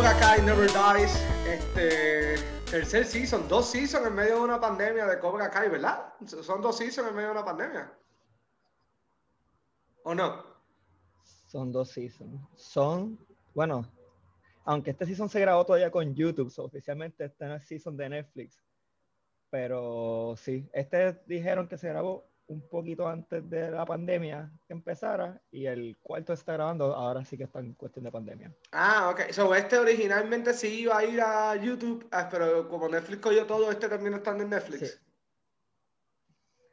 Cobra 0.00 0.18
Kai 0.18 0.40
Never 0.40 0.66
Dies. 0.66 1.12
Este, 1.46 2.36
tercer 2.70 3.04
season, 3.04 3.46
dos 3.48 3.70
seasons 3.70 4.06
en 4.06 4.14
medio 4.14 4.36
de 4.36 4.40
una 4.40 4.58
pandemia 4.58 5.04
de 5.04 5.18
Cobra 5.18 5.50
Kai, 5.50 5.68
¿verdad? 5.68 6.14
Son 6.24 6.62
dos 6.62 6.78
seasons 6.78 7.10
en 7.10 7.14
medio 7.14 7.28
de 7.28 7.32
una 7.32 7.44
pandemia. 7.44 7.92
¿O 10.04 10.14
no? 10.14 10.42
Son 11.48 11.70
dos 11.70 11.90
seasons. 11.90 12.40
Son, 12.56 13.18
bueno, 13.54 13.84
aunque 14.64 14.92
este 14.92 15.04
season 15.04 15.28
se 15.28 15.38
grabó 15.38 15.66
todavía 15.66 15.90
con 15.90 16.14
YouTube, 16.14 16.50
oficialmente 16.56 17.26
está 17.26 17.44
en 17.44 17.52
el 17.52 17.60
season 17.60 17.94
de 17.98 18.08
Netflix. 18.08 18.58
Pero 19.50 20.34
sí, 20.38 20.66
este 20.72 21.20
dijeron 21.26 21.68
que 21.68 21.76
se 21.76 21.90
grabó 21.90 22.24
un 22.50 22.68
poquito 22.68 23.06
antes 23.06 23.48
de 23.48 23.70
la 23.70 23.86
pandemia 23.86 24.50
que 24.66 24.72
empezara 24.72 25.40
y 25.52 25.66
el 25.66 25.96
cuarto 26.02 26.32
está 26.32 26.54
grabando, 26.54 26.92
ahora 26.94 27.24
sí 27.24 27.38
que 27.38 27.44
está 27.44 27.60
en 27.60 27.74
cuestión 27.74 28.04
de 28.04 28.10
pandemia. 28.10 28.52
Ah, 28.72 29.10
ok. 29.10 29.30
So, 29.30 29.54
este 29.54 29.78
originalmente 29.78 30.52
sí 30.52 30.80
iba 30.80 30.98
a 30.98 31.04
ir 31.04 31.20
a 31.20 31.54
YouTube, 31.54 32.06
ah, 32.10 32.28
pero 32.28 32.68
como 32.68 32.88
Netflix 32.88 33.22
cogió 33.22 33.46
todo, 33.46 33.70
este 33.70 33.88
también 33.88 34.14
está 34.14 34.36
en 34.36 34.50
Netflix. 34.50 35.00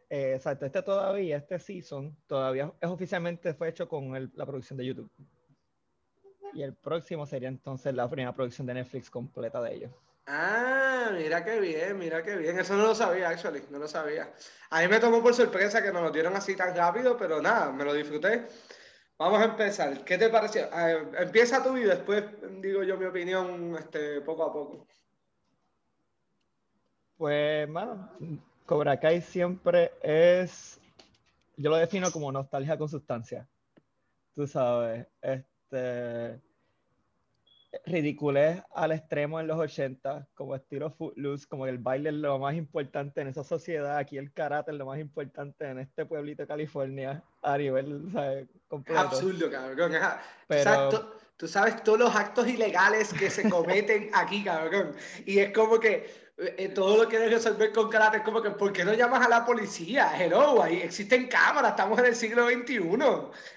Eh, 0.10 0.34
exacto, 0.36 0.66
este 0.66 0.82
todavía, 0.82 1.38
este 1.38 1.60
season, 1.60 2.18
todavía 2.26 2.73
es 2.82 2.90
oficialmente 2.90 3.54
fue 3.54 3.70
hecho 3.70 3.88
con 3.88 4.32
la 4.34 4.46
producción 4.46 4.78
de 4.78 4.86
YouTube. 4.86 5.12
Y 6.54 6.64
el 6.64 6.73
próximo 6.73 7.28
sería 7.28 7.50
entonces 7.50 7.94
la 7.94 8.09
primera 8.09 8.34
producción 8.34 8.66
de 8.66 8.73
Netflix 8.73 9.12
completa 9.12 9.62
de 9.62 9.76
ellos. 9.76 9.92
Ah, 10.30 11.09
mira 11.13 11.44
qué 11.44 11.59
bien, 11.62 11.98
mira 11.98 12.22
qué 12.22 12.36
bien. 12.36 12.59
Eso 12.59 12.76
no 12.76 12.84
lo 12.84 12.95
sabía, 12.95 13.30
actually, 13.30 13.63
no 13.70 13.80
lo 13.80 13.88
sabía. 13.88 14.34
A 14.70 14.81
mí 14.81 14.90
me 14.90 15.00
tomó 15.00 15.23
por 15.23 15.34
sorpresa 15.34 15.81
que 15.81 15.94
nos 15.94 16.03
lo 16.03 16.12
dieron 16.12 16.36
así 16.36 16.53
tan 16.53 16.76
rápido, 16.76 17.17
pero 17.17 17.41
nada, 17.41 17.72
me 17.72 17.86
lo 17.86 17.94
disfruté. 17.94 18.45
Vamos 19.17 19.41
a 19.41 19.45
empezar. 19.45 20.03
¿Qué 20.03 20.17
te 20.17 20.30
pareció? 20.30 20.67
empieza 21.17 21.63
tú 21.63 21.77
y 21.77 21.86
después 21.86 22.26
digo 22.62 22.84
yo 22.84 22.98
mi 22.98 23.05
opinión 23.05 23.76
este, 23.80 24.20
poco 24.22 24.44
a 24.44 24.53
poco. 24.53 24.88
Pues, 27.16 27.67
mano, 27.69 28.12
Cobra 28.66 29.00
Kai 29.00 29.22
siempre 29.22 29.94
es, 30.03 30.80
yo 31.56 31.69
lo 31.69 31.78
defino 31.78 32.12
como 32.12 32.34
nostalgia 32.34 32.78
con 32.78 32.89
sustancia. 32.89 33.47
Tú 34.36 34.45
sabes, 34.45 35.08
este, 35.22 36.41
ridiculez 37.86 38.61
al 38.73 38.92
extremo 38.92 39.39
en 39.39 39.47
los 39.47 39.58
80, 39.58 40.28
como 40.33 40.56
estilo 40.56 40.92
footloose, 40.92 41.47
como 41.47 41.67
el 41.67 41.78
baile 41.78 42.09
es 42.09 42.16
lo 42.16 42.39
más 42.39 42.56
importante 42.56 43.22
en 43.22 43.28
esa 43.28 43.44
sociedad, 43.44 43.97
aquí 43.97 44.17
el 44.17 44.31
karate 44.31 44.72
es 44.72 44.78
lo 44.78 44.86
más 44.86 45.00
importante 45.00 45.67
en 45.67 45.80
este 45.80 46.06
pueblito 46.06 46.44
de 46.44 46.47
California 46.47 47.23
a 47.42 47.58
nivel 47.58 48.09
¿sabes? 48.11 48.47
completo. 48.67 49.00
Absurdo, 49.00 49.50
cabrón. 49.50 49.94
Pero... 50.47 51.14
tú 51.38 51.47
sabes 51.47 51.84
todos 51.84 52.00
los 52.00 52.16
actos 52.16 52.47
ilegales 52.47 53.14
que 53.14 53.30
se 53.30 53.47
cometen 53.50 54.09
aquí, 54.14 54.44
cabrón. 54.44 54.95
Y 55.25 55.39
es 55.39 55.53
como 55.53 55.80
que 55.80 56.27
eh, 56.40 56.70
todo 56.70 57.04
lo 57.04 57.10
quieres 57.10 57.32
resolver 57.32 57.72
con 57.72 57.90
karate. 57.90 58.18
Es 58.18 58.24
como 58.24 58.44
que, 58.44 58.52
¿por 58.52 58.72
qué 58.72 58.86
no 58.86 58.94
llamas 58.94 59.26
a 59.26 59.30
la 59.30 59.44
policía? 59.44 60.12
Hello, 60.16 60.62
ahí 60.62 60.82
existen 60.82 61.28
cámaras, 61.28 61.72
estamos 61.72 61.98
en 61.98 62.06
el 62.06 62.16
siglo 62.16 62.48
XXI. 62.48 62.80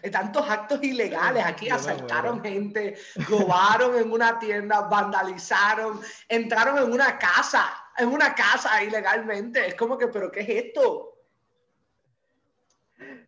Hay 0.02 0.10
tantos 0.10 0.48
actos 0.48 0.82
ilegales. 0.82 1.44
Aquí 1.44 1.68
asaltaron 1.68 2.42
gente, 2.42 2.96
robaron 3.28 3.96
en 3.96 4.10
una 4.10 4.38
tienda, 4.38 4.80
vandalizaron, 4.88 6.00
entraron 6.26 6.78
en 6.78 6.90
una 6.90 7.18
casa, 7.18 7.66
en 7.98 8.08
una 8.08 8.34
casa 8.34 8.82
ilegalmente. 8.82 9.66
Es 9.66 9.74
como 9.74 9.98
que, 9.98 10.08
¿pero 10.08 10.32
qué 10.32 10.40
es 10.40 10.48
esto? 10.48 11.18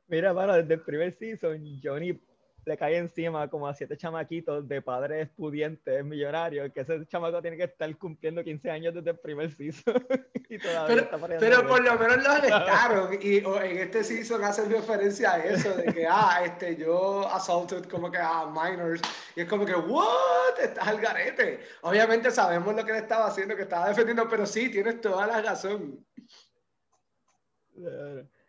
Mira, 0.09 0.33
mano, 0.33 0.55
desde 0.55 0.75
el 0.75 0.81
primer 0.81 1.13
season, 1.19 1.63
Johnny 1.83 2.19
le 2.65 2.77
cae 2.77 2.97
encima 2.97 3.49
como 3.49 3.67
a 3.67 3.75
siete 3.75 3.97
chamaquitos 3.97 4.67
de 4.69 4.81
padres 4.81 5.29
pudientes, 5.31 6.05
millonarios, 6.05 6.73
que 6.73 6.81
ese 6.81 7.07
chamaco 7.07 7.43
tiene 7.43 7.57
que 7.57 7.65
estar 7.65 7.97
cumpliendo 7.97 8.45
15 8.45 8.71
años 8.71 8.95
desde 8.95 9.11
el 9.11 9.19
primer 9.19 9.51
season. 9.53 9.95
y 10.49 10.59
todavía 10.59 11.09
pero, 11.11 11.39
pero 11.41 11.67
por 11.67 11.83
lo 11.83 11.99
menos 11.99 12.23
lo 12.23 12.31
arrestaron 12.31 13.19
y 13.21 13.39
en 13.39 13.79
este 13.79 14.05
season 14.05 14.45
hacen 14.45 14.71
referencia 14.71 15.33
a 15.33 15.45
eso, 15.45 15.75
de 15.75 15.93
que, 15.93 16.07
ah, 16.09 16.43
este, 16.45 16.77
yo 16.77 17.29
assaulted 17.29 17.85
como 17.85 18.11
que 18.11 18.19
a 18.19 18.47
minors. 18.47 19.03
Y 19.35 19.41
es 19.41 19.49
como 19.49 19.67
que, 19.67 19.75
what, 19.75 20.59
estás 20.63 20.87
al 20.87 21.01
garete. 21.01 21.61
Obviamente 21.83 22.31
sabemos 22.31 22.75
lo 22.75 22.85
que 22.85 22.93
le 22.93 22.99
estaba 22.99 23.27
haciendo, 23.27 23.57
que 23.57 23.63
estaba 23.63 23.89
defendiendo, 23.89 24.29
pero 24.29 24.47
sí, 24.47 24.71
tienes 24.71 25.01
toda 25.01 25.27
la 25.27 25.43
razón. 25.43 26.05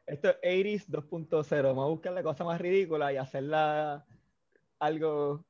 Esto 0.06 0.30
es 0.42 0.66
80s 0.66 0.88
2.0. 0.88 1.64
Vamos 1.64 1.86
a 1.86 1.90
buscar 1.90 2.14
la 2.14 2.24
cosa 2.24 2.44
más 2.44 2.60
ridícula 2.60 3.14
y 3.14 3.18
hacerla 3.18 4.06
algo, 4.80 5.46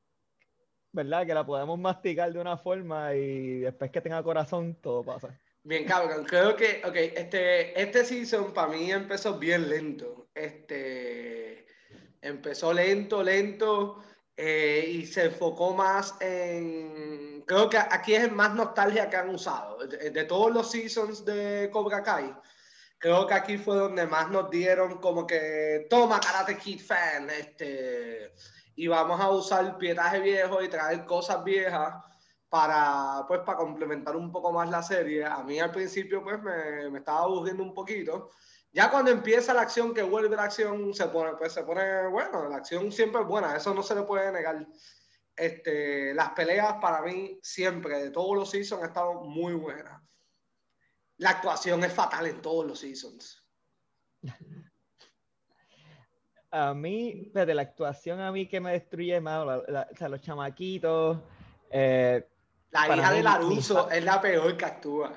¿verdad? 0.92 1.26
Que 1.26 1.34
la 1.34 1.44
podamos 1.44 1.78
masticar 1.78 2.32
de 2.32 2.40
una 2.40 2.56
forma 2.56 3.14
y 3.14 3.60
después 3.60 3.90
que 3.90 4.00
tenga 4.00 4.22
corazón, 4.22 4.76
todo 4.80 5.02
pasa. 5.02 5.38
Bien, 5.64 5.84
cabrón. 5.84 6.24
Creo 6.24 6.54
que, 6.54 6.82
ok, 6.84 6.94
este, 6.94 7.80
este 7.80 8.04
season 8.04 8.52
para 8.52 8.68
mí 8.68 8.92
empezó 8.92 9.38
bien 9.38 9.68
lento. 9.68 10.28
Este, 10.34 11.66
empezó 12.20 12.72
lento, 12.72 13.22
lento. 13.22 14.02
Eh, 14.36 14.84
y 14.88 15.06
se 15.06 15.26
enfocó 15.26 15.74
más 15.74 16.16
en. 16.20 17.42
Creo 17.46 17.68
que 17.70 17.78
aquí 17.78 18.14
es 18.14 18.24
el 18.24 18.32
más 18.32 18.54
nostalgia 18.54 19.08
que 19.08 19.16
han 19.16 19.30
usado. 19.30 19.78
de 19.86 20.24
todos 20.24 20.52
los 20.52 20.70
seasons 20.70 21.24
de 21.24 21.70
Cobra 21.72 22.02
Kai, 22.02 22.34
creo 23.04 23.26
que 23.26 23.34
aquí 23.34 23.58
fue 23.58 23.76
donde 23.76 24.06
más 24.06 24.30
nos 24.30 24.48
dieron 24.48 24.96
como 24.96 25.26
que, 25.26 25.86
toma 25.90 26.18
Karate 26.18 26.56
Kid 26.56 26.80
fan, 26.80 27.28
este, 27.28 28.32
y 28.76 28.86
vamos 28.86 29.20
a 29.20 29.28
usar 29.28 29.76
pietaje 29.76 30.20
viejo 30.20 30.62
y 30.62 30.70
traer 30.70 31.04
cosas 31.04 31.44
viejas 31.44 32.02
para, 32.48 33.26
pues, 33.28 33.40
para 33.40 33.58
complementar 33.58 34.16
un 34.16 34.32
poco 34.32 34.52
más 34.52 34.70
la 34.70 34.82
serie. 34.82 35.22
A 35.22 35.42
mí 35.42 35.60
al 35.60 35.70
principio, 35.70 36.22
pues, 36.22 36.42
me, 36.42 36.88
me 36.88 37.00
estaba 37.00 37.24
aburriendo 37.24 37.62
un 37.62 37.74
poquito. 37.74 38.30
Ya 38.72 38.90
cuando 38.90 39.10
empieza 39.10 39.52
la 39.52 39.60
acción, 39.60 39.92
que 39.92 40.02
vuelve 40.02 40.34
la 40.34 40.44
acción, 40.44 40.94
se 40.94 41.06
pone, 41.08 41.34
pues 41.36 41.52
se 41.52 41.62
pone, 41.62 42.06
bueno, 42.06 42.48
la 42.48 42.56
acción 42.56 42.90
siempre 42.90 43.20
es 43.20 43.26
buena, 43.26 43.54
eso 43.54 43.74
no 43.74 43.82
se 43.82 43.96
le 43.96 44.04
puede 44.04 44.32
negar. 44.32 44.66
Este, 45.36 46.14
las 46.14 46.30
peleas 46.30 46.76
para 46.80 47.02
mí 47.02 47.38
siempre, 47.42 48.02
de 48.02 48.10
todos 48.10 48.34
los 48.34 48.48
seasons, 48.48 48.82
han 48.82 48.88
estado 48.88 49.24
muy 49.24 49.52
buenas 49.52 50.03
la 51.18 51.30
actuación 51.30 51.84
es 51.84 51.92
fatal 51.92 52.26
en 52.26 52.40
todos 52.42 52.66
los 52.66 52.78
seasons. 52.78 53.42
A 56.50 56.72
mí, 56.72 57.30
de 57.34 57.54
la 57.54 57.62
actuación 57.62 58.20
a 58.20 58.30
mí 58.30 58.46
que 58.46 58.60
me 58.60 58.72
destruye 58.72 59.20
más, 59.20 59.44
o 59.44 59.96
sea, 59.96 60.08
los 60.08 60.20
chamaquitos. 60.20 61.18
Eh, 61.70 62.26
la 62.70 62.96
hija 62.96 63.12
de 63.12 63.22
Laruso 63.22 63.90
es 63.90 64.04
la 64.04 64.20
peor 64.20 64.56
que 64.56 64.64
actúa. 64.64 65.12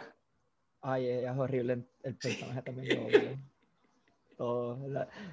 Ay, 0.81 1.07
es 1.07 1.37
horrible 1.37 1.85
el 2.03 2.15
personaje 2.15 2.61
también. 2.61 3.43
Todo, 4.37 4.79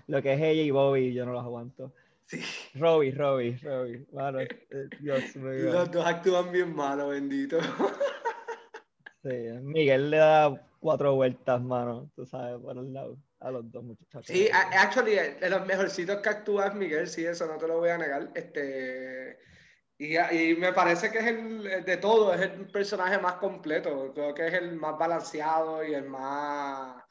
lo 0.07 0.23
que 0.23 0.33
es 0.33 0.41
ella 0.41 0.63
y 0.63 0.71
Bobby, 0.71 1.13
yo 1.13 1.27
no 1.27 1.33
los 1.33 1.45
aguanto. 1.45 1.93
Sí. 2.27 2.43
Robbie, 2.75 3.13
Robbie, 3.13 3.59
Robbie. 3.63 4.07
Eh, 4.71 4.89
Dios 5.01 5.37
mío. 5.37 5.73
Los 5.73 5.91
dos 5.91 6.07
actúan 6.07 6.51
bien 6.51 6.75
malo, 6.75 7.09
bendito. 7.09 7.59
Miguel 9.25 10.11
le 10.11 10.19
da 10.19 10.69
cuatro 10.81 11.15
vueltas, 11.15 11.61
mano, 11.63 12.11
tú 12.15 12.27
sabes, 12.27 12.61
por 12.61 12.77
el 12.77 12.93
lado, 12.93 13.17
a 13.41 13.51
los 13.51 13.71
dos 13.71 13.85
muchachos. 13.85 14.27
Sí, 14.27 14.49
actually, 14.53 15.15
de 15.15 15.51
los 15.51 15.65
mejorcitos 15.67 16.19
que 16.19 16.29
actúa 16.29 16.67
es 16.67 16.75
Miguel, 16.75 17.09
sí, 17.09 17.25
eso 17.25 17.47
no 17.47 17.57
te 17.57 17.67
lo 17.67 17.79
voy 17.79 17.91
a 17.91 17.99
negar. 17.99 18.31
Este, 18.35 19.39
y, 19.97 20.19
y, 20.19 20.57
me 20.57 20.73
parece 20.73 21.11
que 21.11 21.19
es 21.19 21.27
el, 21.27 21.85
de 21.85 21.97
todo, 21.97 22.35
es 22.35 22.41
el 22.43 22.67
personaje 22.67 23.19
más 23.19 23.35
completo, 23.35 24.13
creo 24.15 24.35
que 24.35 24.47
es 24.47 24.55
el 24.55 24.77
más 24.77 24.99
balanceado 24.99 25.85
y 25.85 25.95
el 25.95 26.05
más, 26.05 27.03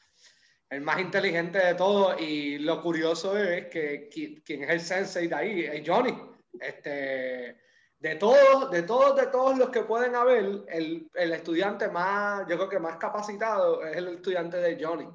el 0.69 0.81
más 0.81 1.00
inteligente 1.00 1.57
de 1.57 1.75
todo. 1.75 2.18
Y 2.19 2.59
lo 2.59 2.81
curioso 2.81 3.38
es 3.38 3.68
que 3.68 4.07
quien 4.46 4.63
es 4.66 4.69
el 4.69 4.81
sensei 4.81 5.28
de 5.28 5.35
ahí 5.35 5.62
es 5.66 5.84
Johnny. 5.88 6.13
Este, 6.59 7.57
de 8.03 8.16
todos, 8.16 8.69
de 8.69 8.84
todos, 8.84 9.16
de 9.16 9.28
todos 9.28 9.58
los 9.58 9.70
que 9.70 9.84
pueden 9.84 10.14
haber, 10.14 10.66
el, 10.67 11.09
el, 11.14 11.32
estudiante 11.32 11.88
más, 11.88 12.41
yo 12.50 12.58
creo 12.58 12.67
que 12.67 12.78
más 12.78 12.97
capacitado 12.97 13.82
es 13.82 13.96
el 13.96 14.09
estudiante 14.09 14.58
de 14.58 14.78
Johnny. 14.84 15.08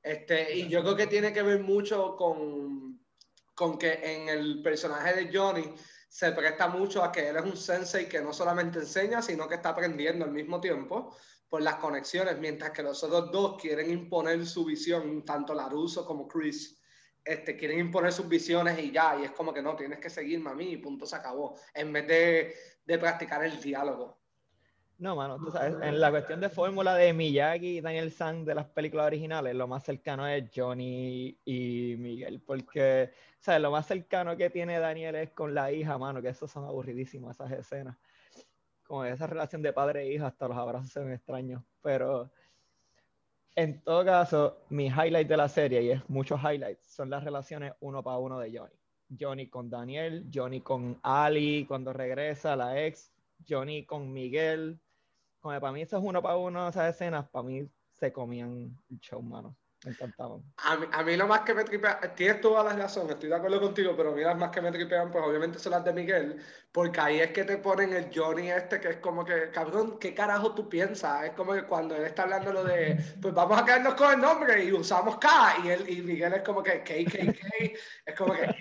Este, 0.00 0.54
y 0.54 0.68
yo 0.68 0.82
creo 0.82 0.94
que 0.94 1.08
tiene 1.08 1.32
que 1.32 1.42
ver 1.42 1.58
mucho 1.64 2.14
con, 2.14 3.00
con 3.56 3.76
que 3.76 3.94
en 4.04 4.28
el 4.28 4.62
personaje 4.62 5.16
de 5.16 5.36
Johnny 5.36 5.74
se 6.08 6.30
presta 6.30 6.68
mucho 6.68 7.02
a 7.02 7.10
que 7.10 7.28
él 7.28 7.38
es 7.38 7.44
un 7.44 7.56
sensei 7.56 8.08
que 8.08 8.22
no 8.22 8.32
solamente 8.32 8.78
enseña, 8.78 9.20
sino 9.20 9.48
que 9.48 9.56
está 9.56 9.70
aprendiendo 9.70 10.24
al 10.24 10.30
mismo 10.30 10.60
tiempo 10.60 11.16
por 11.48 11.60
las 11.60 11.74
conexiones, 11.74 12.38
mientras 12.38 12.70
que 12.70 12.84
los 12.84 13.02
otros 13.02 13.32
dos 13.32 13.60
quieren 13.60 13.90
imponer 13.90 14.46
su 14.46 14.64
visión, 14.64 15.24
tanto 15.24 15.54
Laruso 15.54 16.06
como 16.06 16.28
Chris 16.28 16.80
este, 17.26 17.56
quieren 17.56 17.80
imponer 17.80 18.12
sus 18.12 18.28
visiones 18.28 18.78
y 18.78 18.92
ya, 18.92 19.18
y 19.20 19.24
es 19.24 19.32
como 19.32 19.52
que 19.52 19.60
no, 19.60 19.74
tienes 19.74 19.98
que 19.98 20.08
seguirme 20.08 20.50
a 20.50 20.54
mí 20.54 20.70
y 20.72 20.76
punto 20.76 21.04
se 21.04 21.16
acabó, 21.16 21.58
en 21.74 21.92
vez 21.92 22.06
de, 22.06 22.54
de 22.84 22.98
practicar 22.98 23.44
el 23.44 23.60
diálogo. 23.60 24.18
No, 24.98 25.14
mano, 25.14 25.36
tú 25.36 25.50
sabes, 25.50 25.76
en 25.82 26.00
la 26.00 26.10
cuestión 26.10 26.40
de 26.40 26.48
fórmula 26.48 26.94
de 26.94 27.12
Miyagi 27.12 27.78
y 27.78 27.80
Daniel 27.82 28.10
San 28.10 28.46
de 28.46 28.54
las 28.54 28.66
películas 28.66 29.06
originales, 29.08 29.54
lo 29.54 29.68
más 29.68 29.84
cercano 29.84 30.26
es 30.26 30.50
Johnny 30.54 31.38
y 31.44 31.96
Miguel, 31.98 32.40
porque, 32.40 33.10
¿sabes? 33.38 33.60
Lo 33.60 33.70
más 33.70 33.86
cercano 33.86 34.34
que 34.38 34.48
tiene 34.48 34.78
Daniel 34.78 35.16
es 35.16 35.32
con 35.32 35.52
la 35.52 35.70
hija, 35.70 35.98
mano, 35.98 36.22
que 36.22 36.28
esos 36.28 36.50
son 36.50 36.64
aburridísimos, 36.64 37.32
esas 37.34 37.52
escenas. 37.52 37.98
como 38.84 39.04
esa 39.04 39.26
relación 39.26 39.60
de 39.60 39.72
padre 39.74 40.04
e 40.04 40.14
hija, 40.14 40.28
hasta 40.28 40.48
los 40.48 40.56
abrazos 40.56 40.90
se 40.90 41.00
ven 41.00 41.12
extraños. 41.12 41.62
Pero 41.82 42.30
en 43.56 43.80
todo 43.82 44.04
caso, 44.04 44.58
mi 44.68 44.86
highlight 44.86 45.26
de 45.26 45.36
la 45.36 45.48
serie, 45.48 45.82
y 45.82 45.90
es 45.90 46.08
muchos 46.10 46.38
highlights, 46.40 46.86
son 46.86 47.08
las 47.08 47.24
relaciones 47.24 47.72
uno 47.80 48.02
para 48.02 48.18
uno 48.18 48.38
de 48.38 48.56
Johnny. 48.56 48.74
Johnny 49.18 49.48
con 49.48 49.70
Daniel, 49.70 50.28
Johnny 50.32 50.60
con 50.60 50.98
Ali 51.02 51.64
cuando 51.66 51.92
regresa, 51.92 52.54
la 52.54 52.84
ex, 52.84 53.12
Johnny 53.48 53.86
con 53.86 54.12
Miguel. 54.12 54.78
Como 55.40 55.58
para 55.58 55.72
mí, 55.72 55.82
eso 55.82 55.96
es 55.96 56.04
uno 56.04 56.20
para 56.20 56.36
uno, 56.36 56.68
esas 56.68 56.94
escenas, 56.94 57.28
para 57.28 57.44
mí 57.44 57.66
se 57.92 58.12
comían 58.12 58.76
el 58.90 58.98
show, 59.00 59.22
mano. 59.22 59.56
Me 59.86 59.92
encantaban. 59.92 60.42
A 60.64 60.76
mí, 60.76 60.86
a 60.90 61.02
mí 61.04 61.16
lo 61.16 61.28
más 61.28 61.42
que 61.42 61.54
me 61.54 61.62
tripea, 61.62 62.00
tienes 62.16 62.40
toda 62.40 62.64
la 62.64 62.72
razón, 62.72 63.08
estoy 63.08 63.28
de 63.28 63.36
acuerdo 63.36 63.60
contigo, 63.60 63.94
pero 63.96 64.10
a 64.10 64.16
mí 64.16 64.20
las 64.20 64.36
más 64.36 64.50
que 64.50 64.60
me 64.60 64.72
tripean, 64.72 65.12
pues 65.12 65.24
obviamente 65.24 65.60
son 65.60 65.70
las 65.70 65.84
de 65.84 65.92
Miguel, 65.92 66.42
porque 66.72 67.00
ahí 67.00 67.20
es 67.20 67.30
que 67.30 67.44
te 67.44 67.58
ponen 67.58 67.92
el 67.92 68.10
Johnny 68.12 68.50
este, 68.50 68.80
que 68.80 68.88
es 68.88 68.96
como 68.96 69.24
que, 69.24 69.48
cabrón, 69.52 69.96
¿qué 70.00 70.12
carajo 70.12 70.56
tú 70.56 70.68
piensas? 70.68 71.26
Es 71.26 71.30
como 71.34 71.52
que 71.52 71.62
cuando 71.66 71.94
él 71.94 72.02
está 72.02 72.24
hablando 72.24 72.52
lo 72.52 72.64
de, 72.64 72.98
pues 73.22 73.32
vamos 73.32 73.62
a 73.62 73.64
quedarnos 73.64 73.94
con 73.94 74.12
el 74.12 74.20
nombre 74.20 74.64
y 74.64 74.72
usamos 74.72 75.18
K, 75.18 75.58
y, 75.62 75.68
él, 75.68 75.88
y 75.88 76.02
Miguel 76.02 76.32
es 76.32 76.42
como 76.42 76.64
que 76.64 76.82
KKK, 76.82 77.78
es 78.06 78.14
como 78.16 78.32
que, 78.32 78.56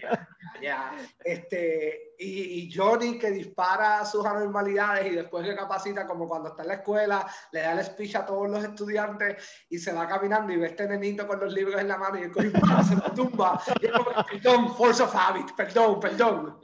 ya, 0.62 0.96
este, 1.24 2.14
y, 2.18 2.72
Johnny 2.74 3.18
que 3.18 3.32
dispara 3.32 4.06
sus 4.06 4.26
anormalidades 4.26 5.08
y 5.08 5.16
después 5.16 5.46
recapacita 5.46 6.06
como 6.08 6.28
cuando 6.28 6.50
está 6.50 6.64
en 6.64 6.68
la 6.70 6.74
escuela, 6.76 7.28
le 7.52 7.62
da 7.62 7.74
el 7.74 7.84
speech 7.84 8.16
a 8.16 8.26
todos 8.26 8.50
los 8.50 8.64
estudiantes 8.64 9.66
y 9.70 9.78
se 9.78 9.94
va 9.94 10.08
caminando 10.08 10.54
y 10.54 10.58
ve 10.58 10.68
este 10.68 10.88
nenito 10.88 11.28
con 11.28 11.40
los 11.40 11.54
libros 11.54 11.80
en 11.80 11.88
la 11.88 11.98
mano 11.98 12.20
y 12.20 12.24
el 12.24 12.32
coge 12.32 12.52
se 12.88 12.96
lo 12.96 13.14
tumba 13.14 13.62
y 13.82 13.86
es 13.86 13.92
como, 13.92 14.10
perdón, 14.32 14.76
force 14.76 15.04
of 15.04 15.16
habit, 15.16 15.52
perdón, 15.56 16.00
perdón. 16.00 16.58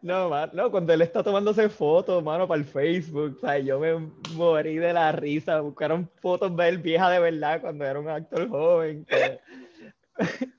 No, 0.00 0.30
man, 0.30 0.50
no, 0.52 0.70
cuando 0.70 0.92
él 0.92 1.02
está 1.02 1.22
tomándose 1.22 1.68
fotos, 1.68 2.22
mano, 2.22 2.48
para 2.48 2.60
el 2.60 2.66
Facebook, 2.66 3.38
o 3.42 3.56
yo 3.56 3.78
me 3.78 4.10
morí 4.34 4.76
de 4.76 4.92
la 4.92 5.12
risa, 5.12 5.60
buscaron 5.60 6.08
fotos 6.20 6.56
de 6.56 6.68
él 6.68 6.78
vieja 6.78 7.10
de 7.10 7.18
verdad 7.18 7.60
cuando 7.60 7.84
era 7.84 7.98
un 7.98 8.08
actor 8.08 8.48
joven. 8.48 9.06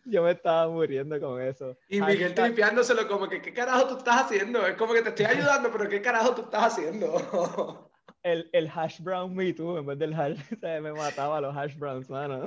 Yo 0.09 0.23
me 0.23 0.31
estaba 0.31 0.67
muriendo 0.67 1.19
con 1.19 1.41
eso. 1.41 1.77
Y 1.88 2.01
Miguel 2.01 2.33
limpiándoselo 2.35 3.07
como 3.07 3.27
que, 3.27 3.41
¿qué 3.41 3.53
carajo 3.53 3.88
tú 3.88 3.97
estás 3.97 4.23
haciendo? 4.23 4.65
Es 4.65 4.75
como 4.75 4.94
que 4.94 5.01
te 5.01 5.09
estoy 5.09 5.25
ayudando, 5.38 5.71
pero 5.71 5.89
¿qué 5.89 6.01
carajo 6.01 6.35
tú 6.35 6.41
estás 6.44 6.73
haciendo? 6.73 7.89
el, 8.23 8.50
el 8.53 8.69
hash 8.69 9.00
brown 9.01 9.35
me 9.35 9.53
too, 9.53 9.77
en 9.77 9.85
vez 9.85 10.00
del 10.00 10.13
hash, 10.13 10.39
me 10.61 10.94
mataba 10.94 11.41
los 11.41 11.56
hash 11.56 11.75
browns, 11.75 12.09
mano. 12.09 12.45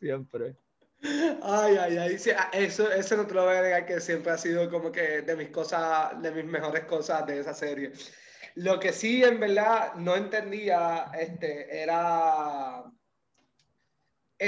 Siempre. 0.00 0.56
Ay, 1.42 1.76
ay, 1.76 1.96
ay. 1.98 2.16
Ah, 2.36 2.50
eso, 2.52 2.90
eso 2.90 3.16
no 3.16 3.26
te 3.26 3.34
lo 3.34 3.44
voy 3.44 3.56
a 3.56 3.62
negar 3.62 3.86
que 3.86 4.00
siempre 4.00 4.32
ha 4.32 4.38
sido 4.38 4.70
como 4.70 4.90
que 4.90 5.22
de 5.22 5.36
mis 5.36 5.50
cosas, 5.50 6.20
de 6.22 6.30
mis 6.30 6.44
mejores 6.44 6.84
cosas 6.84 7.26
de 7.26 7.40
esa 7.40 7.52
serie. 7.52 7.92
Lo 8.54 8.78
que 8.78 8.92
sí, 8.92 9.22
en 9.22 9.40
verdad, 9.40 9.94
no 9.96 10.16
entendía 10.16 11.10
este, 11.18 11.82
era 11.82 12.84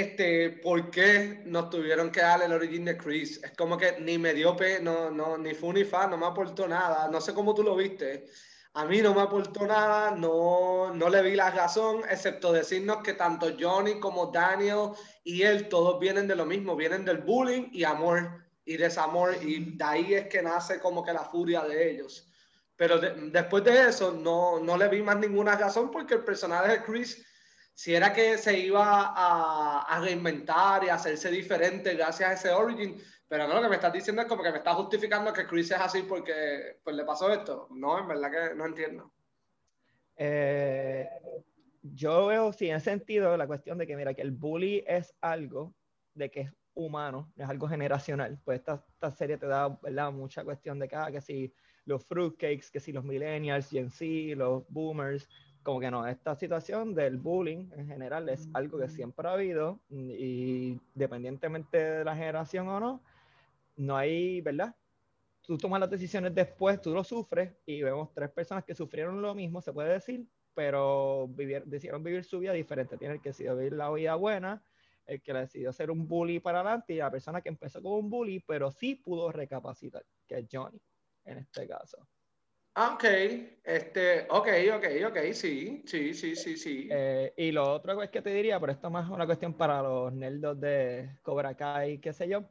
este, 0.01 0.49
¿por 0.49 0.91
qué 0.91 1.41
nos 1.45 1.69
tuvieron 1.69 2.11
que 2.11 2.21
dar 2.21 2.41
el 2.41 2.51
origen 2.51 2.85
de 2.85 2.97
Chris? 2.97 3.41
Es 3.43 3.51
como 3.57 3.77
que 3.77 3.99
ni 3.99 4.17
me 4.17 4.33
dio 4.33 4.55
pe, 4.55 4.79
no, 4.79 5.09
no, 5.09 5.37
ni 5.37 5.53
fue 5.53 5.73
ni 5.73 5.83
fa, 5.83 6.07
no 6.07 6.17
me 6.17 6.25
aportó 6.25 6.67
nada. 6.67 7.07
No 7.09 7.19
sé 7.19 7.33
cómo 7.33 7.53
tú 7.55 7.63
lo 7.63 7.75
viste. 7.75 8.27
A 8.73 8.85
mí 8.85 9.01
no 9.01 9.15
me 9.15 9.21
aportó 9.21 9.65
nada, 9.65 10.11
no, 10.11 10.93
no 10.93 11.09
le 11.09 11.23
vi 11.23 11.35
la 11.35 11.49
razón, 11.49 12.03
excepto 12.09 12.51
decirnos 12.51 13.01
que 13.03 13.13
tanto 13.13 13.47
Johnny 13.59 13.99
como 13.99 14.27
Daniel 14.27 14.91
y 15.23 15.41
él 15.41 15.67
todos 15.67 15.99
vienen 15.99 16.27
de 16.27 16.35
lo 16.35 16.45
mismo, 16.45 16.75
vienen 16.75 17.03
del 17.03 17.17
bullying 17.17 17.69
y 17.71 17.83
amor 17.83 18.45
y 18.65 18.77
desamor, 18.77 19.35
y 19.41 19.77
de 19.77 19.83
ahí 19.83 20.13
es 20.13 20.27
que 20.27 20.43
nace 20.43 20.79
como 20.79 21.03
que 21.03 21.13
la 21.13 21.23
furia 21.23 21.61
de 21.61 21.89
ellos. 21.89 22.29
Pero 22.75 22.99
después 22.99 23.63
de 23.63 23.89
eso 23.89 24.11
no, 24.11 24.59
no 24.59 24.77
le 24.77 24.87
vi 24.89 25.01
más 25.01 25.17
ninguna 25.17 25.55
razón 25.55 25.89
porque 25.89 26.13
el 26.13 26.23
personaje 26.23 26.73
de 26.73 26.83
Chris 26.83 27.25
si 27.77 27.93
era 27.93 28.11
que 28.11 28.39
se 28.39 28.57
iba 28.57 29.13
a, 29.15 29.83
a, 29.83 29.99
reinventar 29.99 30.83
y 30.83 30.89
hacerse 30.89 31.29
diferente 31.29 31.93
gracias 31.93 32.27
a 32.27 32.33
ese 32.33 32.49
origin, 32.49 32.99
pero 33.27 33.47
no, 33.47 33.53
lo 33.53 33.61
que 33.61 33.69
me 33.69 33.75
estás 33.75 33.93
diciendo 33.93 34.23
es 34.23 34.27
como 34.27 34.41
que 34.41 34.51
me 34.51 34.57
estás 34.57 34.75
justificando 34.77 35.31
que 35.31 35.45
Chris 35.45 35.69
es 35.69 35.79
así 35.79 36.01
porque 36.01 36.79
pues 36.83 36.95
le 36.95 37.05
pasó 37.05 37.31
esto. 37.31 37.67
No, 37.69 37.99
en 37.99 38.07
verdad 38.07 38.31
que 38.31 38.55
no 38.55 38.65
entiendo. 38.65 39.13
Eh, 40.15 41.07
yo 41.83 42.25
veo, 42.25 42.51
sí, 42.51 42.67
en 42.67 42.81
sentido, 42.81 43.37
la 43.37 43.45
cuestión 43.45 43.77
de 43.77 43.85
que, 43.85 43.95
mira, 43.95 44.15
que 44.15 44.23
el 44.23 44.31
bully 44.31 44.83
es 44.87 45.13
algo 45.21 45.75
de 46.15 46.31
que 46.31 46.41
es 46.41 46.51
humano, 46.73 47.31
es 47.37 47.47
algo 47.47 47.67
generacional. 47.67 48.39
Pues 48.43 48.57
esta, 48.57 48.83
esta 48.89 49.11
serie 49.11 49.37
te 49.37 49.45
da, 49.45 49.67
¿verdad? 49.83 50.11
Mucha 50.11 50.43
cuestión 50.43 50.79
de 50.79 50.87
que, 50.87 50.95
ah, 50.95 51.11
que 51.11 51.21
si 51.21 51.53
los 51.85 52.03
fruitcakes, 52.03 52.71
que 52.71 52.79
si 52.79 52.91
los 52.91 53.03
millennials, 53.03 53.69
Gen 53.69 53.91
Z, 53.91 54.35
los 54.35 54.67
boomers, 54.67 55.29
como 55.67 55.81
que 55.81 55.91
no, 55.91 56.07
esta 56.07 56.33
situación 56.33 56.95
del 56.95 57.17
bullying 57.17 57.69
en 57.75 57.87
general 57.87 58.29
es 58.29 58.47
algo 58.53 58.79
que 58.79 58.87
siempre 58.87 59.27
ha 59.27 59.33
habido 59.33 59.81
y 59.89 60.79
dependientemente 60.95 61.77
de 61.77 62.05
la 62.05 62.15
generación 62.15 62.69
o 62.69 62.79
no, 62.79 63.03
no 63.75 63.97
hay, 63.97 64.39
¿verdad? 64.39 64.73
Tú 65.41 65.57
tomas 65.57 65.81
las 65.81 65.89
decisiones 65.89 66.33
después, 66.33 66.79
tú 66.79 66.93
lo 66.93 67.03
sufres 67.03 67.53
y 67.65 67.83
vemos 67.83 68.13
tres 68.13 68.29
personas 68.29 68.63
que 68.63 68.73
sufrieron 68.75 69.21
lo 69.21 69.35
mismo, 69.35 69.61
se 69.61 69.73
puede 69.73 69.91
decir, 69.91 70.25
pero 70.53 71.27
vivir, 71.27 71.65
decidieron 71.65 72.01
vivir 72.01 72.23
su 72.23 72.39
vida 72.39 72.53
diferente. 72.53 72.97
Tiene 72.97 73.15
el 73.15 73.21
que 73.21 73.31
decidió 73.31 73.53
vivir 73.57 73.73
la 73.73 73.91
vida 73.91 74.15
buena, 74.15 74.63
el 75.05 75.21
que 75.21 75.33
decidió 75.33 75.73
ser 75.73 75.91
un 75.91 76.07
bully 76.07 76.39
para 76.39 76.61
adelante 76.61 76.93
y 76.93 76.99
la 76.99 77.11
persona 77.11 77.41
que 77.41 77.49
empezó 77.49 77.81
como 77.81 77.97
un 77.97 78.09
bully, 78.09 78.39
pero 78.39 78.71
sí 78.71 78.95
pudo 78.95 79.33
recapacitar, 79.33 80.05
que 80.25 80.37
es 80.37 80.47
Johnny 80.49 80.79
en 81.25 81.39
este 81.39 81.67
caso. 81.67 82.07
Ah, 82.79 82.93
ok, 82.93 83.05
este, 83.63 84.27
ok, 84.29 84.47
ok, 84.75 84.85
ok, 85.07 85.17
sí, 85.33 85.81
sí, 85.87 86.13
sí, 86.13 86.35
sí, 86.35 86.55
sí. 86.55 86.87
Eh, 86.91 87.33
y 87.35 87.51
lo 87.51 87.73
otro 87.73 87.99
es 88.03 88.11
que 88.11 88.21
te 88.21 88.29
diría, 88.29 88.59
pero 88.59 88.71
esto 88.71 88.85
es 88.85 88.93
más 88.93 89.09
una 89.09 89.25
cuestión 89.25 89.55
para 89.55 89.81
los 89.81 90.13
nerdos 90.13 90.59
de 90.59 91.09
Cobra 91.23 91.55
Kai, 91.55 91.97
qué 91.97 92.13
sé 92.13 92.27
yo, 92.27 92.43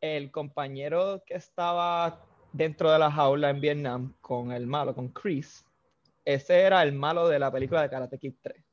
el 0.00 0.30
compañero 0.30 1.22
que 1.26 1.34
estaba 1.34 2.24
dentro 2.54 2.90
de 2.90 2.98
la 2.98 3.10
jaula 3.10 3.50
en 3.50 3.60
Vietnam 3.60 4.16
con 4.22 4.50
el 4.50 4.66
malo, 4.66 4.94
con 4.94 5.10
Chris, 5.10 5.66
ese 6.24 6.58
era 6.58 6.82
el 6.82 6.92
malo 6.94 7.28
de 7.28 7.38
la 7.38 7.52
película 7.52 7.82
de 7.82 7.90
Karate 7.90 8.18
Kid 8.18 8.34
3. 8.40 8.64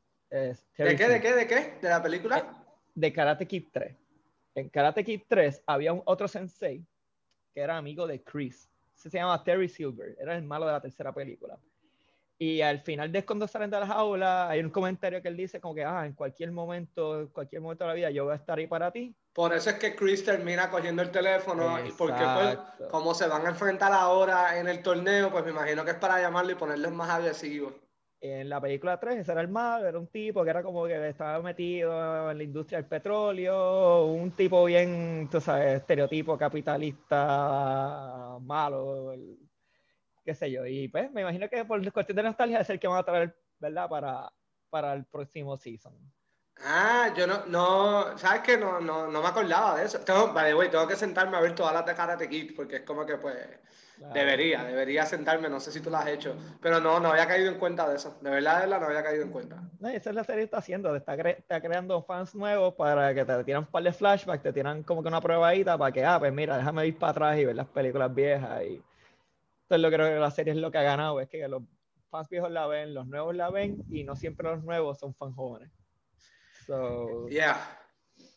¿De 0.77 0.95
qué, 0.95 1.09
de 1.09 1.19
qué, 1.19 1.33
de 1.33 1.47
qué? 1.47 1.73
¿De 1.81 1.89
la 1.89 2.01
película? 2.01 2.37
Eh, 2.37 2.43
de 2.95 3.11
Karate 3.11 3.45
Kid 3.45 3.65
3. 3.73 3.93
En 4.55 4.69
Karate 4.69 5.03
Kid 5.03 5.23
3 5.27 5.63
había 5.67 5.91
un 5.91 6.01
otro 6.05 6.29
sensei 6.29 6.81
que 7.53 7.59
era 7.59 7.75
amigo 7.75 8.07
de 8.07 8.23
Chris 8.23 8.69
se 8.93 9.09
llama 9.09 9.43
Terry 9.43 9.69
Silver, 9.69 10.15
era 10.19 10.35
el 10.35 10.43
malo 10.43 10.65
de 10.65 10.71
la 10.73 10.81
tercera 10.81 11.13
película. 11.13 11.57
Y 12.37 12.61
al 12.61 12.81
final 12.81 13.11
de 13.11 13.23
cuando 13.25 13.47
salen 13.47 13.69
de 13.69 13.79
la 13.79 13.87
jaula, 13.87 14.49
hay 14.49 14.59
un 14.59 14.69
comentario 14.69 15.21
que 15.21 15.27
él 15.27 15.37
dice 15.37 15.61
como 15.61 15.75
que, 15.75 15.85
ah, 15.85 16.05
en 16.05 16.13
cualquier 16.13 16.51
momento, 16.51 17.21
en 17.21 17.27
cualquier 17.27 17.61
momento 17.61 17.83
de 17.85 17.87
la 17.89 17.93
vida, 17.93 18.09
yo 18.09 18.25
voy 18.25 18.33
a 18.33 18.37
estar 18.37 18.57
ahí 18.57 18.67
para 18.67 18.91
ti. 18.91 19.15
Por 19.33 19.53
eso 19.53 19.69
es 19.69 19.77
que 19.77 19.95
Chris 19.95 20.25
termina 20.25 20.69
cogiendo 20.69 21.01
el 21.01 21.11
teléfono, 21.11 21.85
y 21.85 21.91
porque 21.91 22.23
pues, 22.35 22.89
como 22.89 23.13
se 23.13 23.27
van 23.27 23.45
a 23.45 23.49
enfrentar 23.49 23.93
ahora 23.93 24.57
en 24.59 24.67
el 24.67 24.81
torneo, 24.81 25.31
pues 25.31 25.45
me 25.45 25.51
imagino 25.51 25.85
que 25.85 25.91
es 25.91 25.97
para 25.97 26.19
llamarlo 26.21 26.51
y 26.51 26.55
ponerlos 26.55 26.91
más 26.91 27.09
agresivos 27.09 27.73
en 28.23 28.47
la 28.47 28.61
película 28.61 28.97
3, 28.97 29.17
ese 29.17 29.33
era 29.33 29.41
el 29.41 29.49
malo, 29.49 29.85
era 29.85 29.99
un 29.99 30.07
tipo 30.07 30.45
que 30.45 30.49
era 30.49 30.63
como 30.63 30.85
que 30.85 31.09
estaba 31.09 31.41
metido 31.41 32.31
en 32.31 32.37
la 32.37 32.43
industria 32.43 32.77
del 32.77 32.87
petróleo, 32.87 34.05
un 34.05 34.31
tipo 34.31 34.63
bien, 34.63 35.27
tú 35.29 35.41
sabes, 35.41 35.81
estereotipo 35.81 36.37
capitalista, 36.37 38.37
malo, 38.39 39.13
qué 40.23 40.33
sé 40.33 40.49
yo. 40.49 40.65
Y 40.65 40.87
pues 40.87 41.11
me 41.11 41.19
imagino 41.19 41.49
que 41.49 41.65
por 41.65 41.91
cuestión 41.91 42.15
de 42.15 42.23
nostalgia 42.23 42.61
es 42.61 42.69
el 42.69 42.79
que 42.79 42.87
van 42.87 42.99
a 42.99 43.03
traer, 43.03 43.35
¿verdad? 43.59 43.89
Para, 43.89 44.31
para 44.69 44.93
el 44.93 45.03
próximo 45.03 45.57
season. 45.57 45.93
Ah, 46.61 47.13
yo 47.17 47.27
no, 47.27 47.45
no, 47.47 48.17
¿sabes 48.17 48.41
qué? 48.43 48.57
No, 48.57 48.79
no, 48.79 49.07
no 49.07 49.21
me 49.21 49.27
acordaba 49.27 49.77
de 49.77 49.85
eso. 49.85 49.99
Tengo, 49.99 50.31
vale, 50.31 50.53
güey, 50.53 50.71
tengo 50.71 50.87
que 50.87 50.95
sentarme 50.95 51.35
a 51.35 51.41
ver 51.41 51.55
todas 51.55 51.73
las 51.73 51.85
de 51.85 51.93
Karate 51.93 52.29
Kid, 52.29 52.55
porque 52.55 52.77
es 52.77 52.81
como 52.83 53.05
que, 53.05 53.17
pues, 53.17 53.35
debería, 53.97 54.63
debería 54.63 55.05
sentarme, 55.05 55.49
no 55.49 55.59
sé 55.59 55.71
si 55.71 55.79
tú 55.79 55.89
lo 55.89 55.97
has 55.97 56.07
hecho, 56.07 56.35
pero 56.61 56.79
no, 56.79 56.99
no 56.99 57.09
había 57.09 57.27
caído 57.27 57.51
en 57.51 57.59
cuenta 57.59 57.87
de 57.89 57.95
eso. 57.95 58.17
De 58.21 58.29
verdad, 58.29 58.55
de 58.55 58.61
verdad, 58.61 58.79
no 58.79 58.87
había 58.87 59.03
caído 59.03 59.23
en 59.23 59.31
cuenta. 59.31 59.61
No, 59.79 59.89
esa 59.89 60.09
es 60.09 60.15
la 60.15 60.23
serie 60.23 60.41
que 60.41 60.45
está 60.45 60.57
haciendo, 60.57 60.95
está, 60.95 61.15
está 61.15 61.61
creando 61.61 62.01
fans 62.03 62.35
nuevos 62.35 62.73
para 62.75 63.13
que 63.13 63.23
te 63.25 63.43
tiran 63.43 63.63
un 63.63 63.71
par 63.71 63.83
de 63.83 63.93
flashbacks, 63.93 64.43
te 64.43 64.53
tiran 64.53 64.83
como 64.83 65.01
que 65.01 65.07
una 65.09 65.21
pruebadita 65.21 65.77
para 65.77 65.91
que, 65.91 66.03
ah, 66.03 66.19
pues 66.19 66.33
mira, 66.33 66.57
déjame 66.57 66.87
ir 66.87 66.97
para 66.97 67.11
atrás 67.11 67.37
y 67.37 67.45
ver 67.45 67.55
las 67.55 67.67
películas 67.67 68.13
viejas. 68.13 68.63
Y 68.63 68.81
entonces 69.63 69.81
lo 69.81 69.89
que 69.89 69.95
creo 69.95 70.07
que 70.07 70.19
la 70.19 70.31
serie 70.31 70.53
es 70.53 70.59
lo 70.59 70.71
que 70.71 70.77
ha 70.79 70.83
ganado, 70.83 71.19
es 71.21 71.29
que 71.29 71.47
los 71.47 71.63
fans 72.09 72.29
viejos 72.29 72.51
la 72.51 72.67
ven, 72.67 72.93
los 72.93 73.07
nuevos 73.07 73.35
la 73.35 73.49
ven, 73.49 73.83
y 73.89 74.03
no 74.03 74.15
siempre 74.15 74.49
los 74.49 74.63
nuevos 74.63 74.99
son 74.99 75.13
fans 75.13 75.35
jóvenes. 75.35 75.71
So, 76.65 77.27
yeah. 77.27 77.82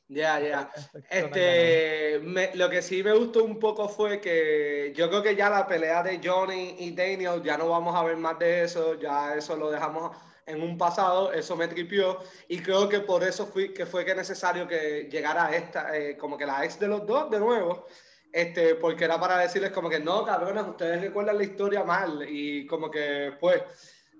Ya, 0.08 0.38
ya. 0.38 0.70
Este, 1.10 2.20
lo 2.54 2.70
que 2.70 2.80
sí 2.80 3.02
me 3.02 3.12
gustó 3.12 3.42
un 3.42 3.58
poco 3.58 3.88
fue 3.88 4.20
que 4.20 4.92
yo 4.94 5.08
creo 5.08 5.22
que 5.22 5.34
ya 5.34 5.50
la 5.50 5.66
pelea 5.66 6.02
de 6.02 6.20
Johnny 6.22 6.76
y 6.78 6.92
Daniel, 6.92 7.42
ya 7.42 7.58
no 7.58 7.68
vamos 7.70 7.94
a 7.96 8.04
ver 8.04 8.16
más 8.16 8.38
de 8.38 8.62
eso, 8.62 8.94
ya 9.00 9.34
eso 9.34 9.56
lo 9.56 9.70
dejamos 9.70 10.16
en 10.46 10.62
un 10.62 10.78
pasado, 10.78 11.32
eso 11.32 11.56
me 11.56 11.66
tripió 11.66 12.20
y 12.46 12.60
creo 12.60 12.88
que 12.88 13.00
por 13.00 13.24
eso 13.24 13.46
fui, 13.46 13.74
que 13.74 13.84
fue 13.84 14.04
que 14.04 14.14
necesario 14.14 14.68
que 14.68 15.08
llegara 15.10 15.54
esta, 15.54 15.96
eh, 15.96 16.16
como 16.16 16.38
que 16.38 16.46
la 16.46 16.64
ex 16.64 16.78
de 16.78 16.86
los 16.86 17.04
dos 17.04 17.28
de 17.28 17.40
nuevo, 17.40 17.86
este, 18.32 18.76
porque 18.76 19.04
era 19.06 19.18
para 19.18 19.38
decirles 19.38 19.72
como 19.72 19.90
que 19.90 19.98
no, 19.98 20.24
cabrones, 20.24 20.64
ustedes 20.68 21.00
recuerdan 21.00 21.38
la 21.38 21.44
historia 21.44 21.82
mal 21.82 22.24
y 22.28 22.64
como 22.66 22.90
que 22.92 23.32
pues 23.40 23.60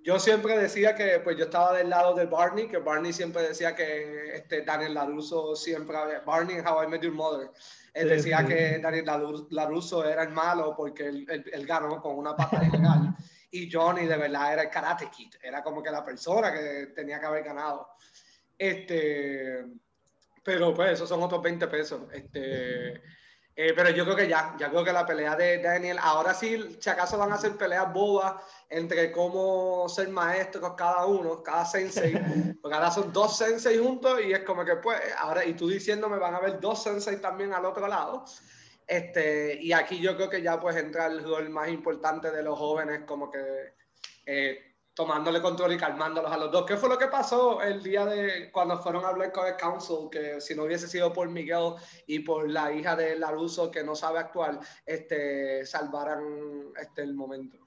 yo 0.07 0.21
siempre 0.21 0.57
decía 0.57 0.95
que 0.95 1.19
pues 1.19 1.37
yo 1.37 1.47
estaba 1.47 1.77
del 1.77 1.91
lado 1.91 2.15
de 2.15 2.27
Barney, 2.27 2.69
que 2.69 2.79
Barney 2.79 3.13
siempre 3.13 3.43
decía 3.43 3.75
que 3.75 4.37
este, 4.37 4.63
Daniel 4.63 4.95
LaRusso 4.95 5.57
siempre, 5.57 5.97
Barney 6.25 6.59
en 6.59 6.65
How 6.65 6.85
I 6.85 6.87
Met 6.87 7.03
Your 7.03 7.13
Mother, 7.13 7.51
él 7.93 8.09
decía 8.11 8.47
que 8.47 8.79
Daniel 8.79 9.05
LaRusso 9.51 10.09
era 10.09 10.23
el 10.23 10.29
malo 10.29 10.75
porque 10.77 11.09
él, 11.09 11.27
él, 11.53 11.67
ganó 11.67 12.01
con 12.01 12.17
una 12.19 12.37
pata 12.37 12.65
ilegal 12.65 13.17
y 13.51 13.69
Johnny 13.69 14.07
de 14.07 14.17
verdad 14.17 14.53
era 14.53 14.63
el 14.63 14.71
Karate 14.71 15.11
Kid, 15.11 15.35
era 15.43 15.61
como 15.65 15.83
que 15.83 15.91
la 15.91 16.05
persona 16.05 16.53
que 16.53 16.93
tenía 16.95 17.19
que 17.19 17.27
haber 17.27 17.43
ganado. 17.43 17.89
Este, 18.57 19.65
pero 20.45 20.73
pues 20.73 20.93
esos 20.93 21.09
son 21.09 21.21
otros 21.21 21.43
20 21.43 21.67
pesos. 21.67 22.03
Este, 22.13 23.03
eh, 23.59 23.73
pero 23.75 23.89
yo 23.89 24.05
creo 24.05 24.15
que 24.15 24.29
ya, 24.29 24.55
ya 24.59 24.69
creo 24.69 24.85
que 24.85 24.93
la 24.93 25.07
pelea 25.07 25.35
de 25.35 25.63
Daniel, 25.63 25.97
ahora 25.99 26.35
sí, 26.35 26.77
si 26.79 26.91
acaso 26.91 27.17
van 27.17 27.33
a 27.33 27.37
hacer 27.37 27.57
peleas 27.57 27.91
bobas 27.91 28.35
entre 28.69 29.11
cómo 29.11 29.89
ser 29.89 30.11
maestros 30.11 30.75
cada 30.77 31.07
uno, 31.07 31.43
cada 31.43 31.65
sensei, 31.65 32.13
porque 32.61 32.77
ahora 32.77 32.91
son 32.91 33.11
dos 33.15 33.39
sensei 33.39 33.79
juntos 33.79 34.21
y 34.23 34.33
es 34.35 34.41
como 34.41 34.63
que 34.63 34.77
pues, 34.77 35.01
ahora, 35.17 35.43
y 35.43 35.55
tú 35.55 35.69
diciéndome 35.69 36.19
van 36.19 36.35
a 36.35 36.37
haber 36.37 36.61
dos 36.61 36.83
sensei 36.83 37.17
también 37.17 37.55
al 37.55 37.65
otro 37.65 37.89
lado. 37.89 38.27
Este, 38.87 39.59
y 39.61 39.73
aquí 39.73 40.01
yo 40.01 40.17
creo 40.17 40.29
que 40.29 40.43
ya 40.43 40.61
pues 40.61 40.77
entra 40.77 41.07
el 41.07 41.25
rol 41.25 41.49
más 41.49 41.71
importante 41.71 42.31
de 42.31 42.43
los 42.43 42.59
jóvenes, 42.59 43.05
como 43.07 43.31
que 43.31 43.75
eh, 44.27 44.66
tomándole 44.97 45.43
control 45.43 45.75
y 45.75 45.77
calmándolos 45.77 46.33
a 46.33 46.39
los 46.39 46.51
dos. 46.51 46.65
¿Qué 46.65 46.79
fue 46.79 46.89
lo 46.89 46.97
que 46.97 47.09
pasó 47.09 47.61
el 47.61 47.83
día 47.83 48.07
de 48.07 48.51
cuando 48.51 48.79
fueron 48.79 49.05
a 49.05 49.09
hablar 49.09 49.31
con 49.31 49.47
el 49.47 49.55
council? 49.55 50.09
Que 50.11 50.41
si 50.41 50.55
no 50.55 50.65
hubiese 50.65 50.89
sido 50.89 51.13
por 51.13 51.29
Miguel 51.29 51.75
y 52.07 52.21
por 52.21 52.49
la 52.51 52.73
hija 52.73 52.97
de 52.97 53.19
Laruso 53.19 53.71
que 53.71 53.85
no 53.85 53.95
sabe 53.95 54.21
actuar, 54.21 54.59
este, 54.87 55.67
salvaran 55.67 56.73
este, 56.81 57.03
el 57.03 57.15
momento. 57.15 57.59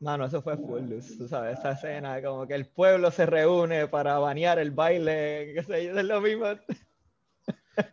Mano, 0.00 0.26
eso 0.26 0.42
fue 0.42 0.58
full, 0.58 0.82
tú 1.16 1.26
sabes, 1.26 1.58
esa 1.58 1.70
escena, 1.70 2.20
como 2.22 2.46
que 2.46 2.54
el 2.54 2.66
pueblo 2.66 3.10
se 3.10 3.24
reúne 3.24 3.88
para 3.88 4.18
banear 4.18 4.58
el 4.58 4.70
baile, 4.70 5.54
qué 5.54 5.62
sé 5.62 5.86
yo, 5.86 5.98
es 5.98 6.04
lo 6.04 6.20
mismo. 6.20 6.44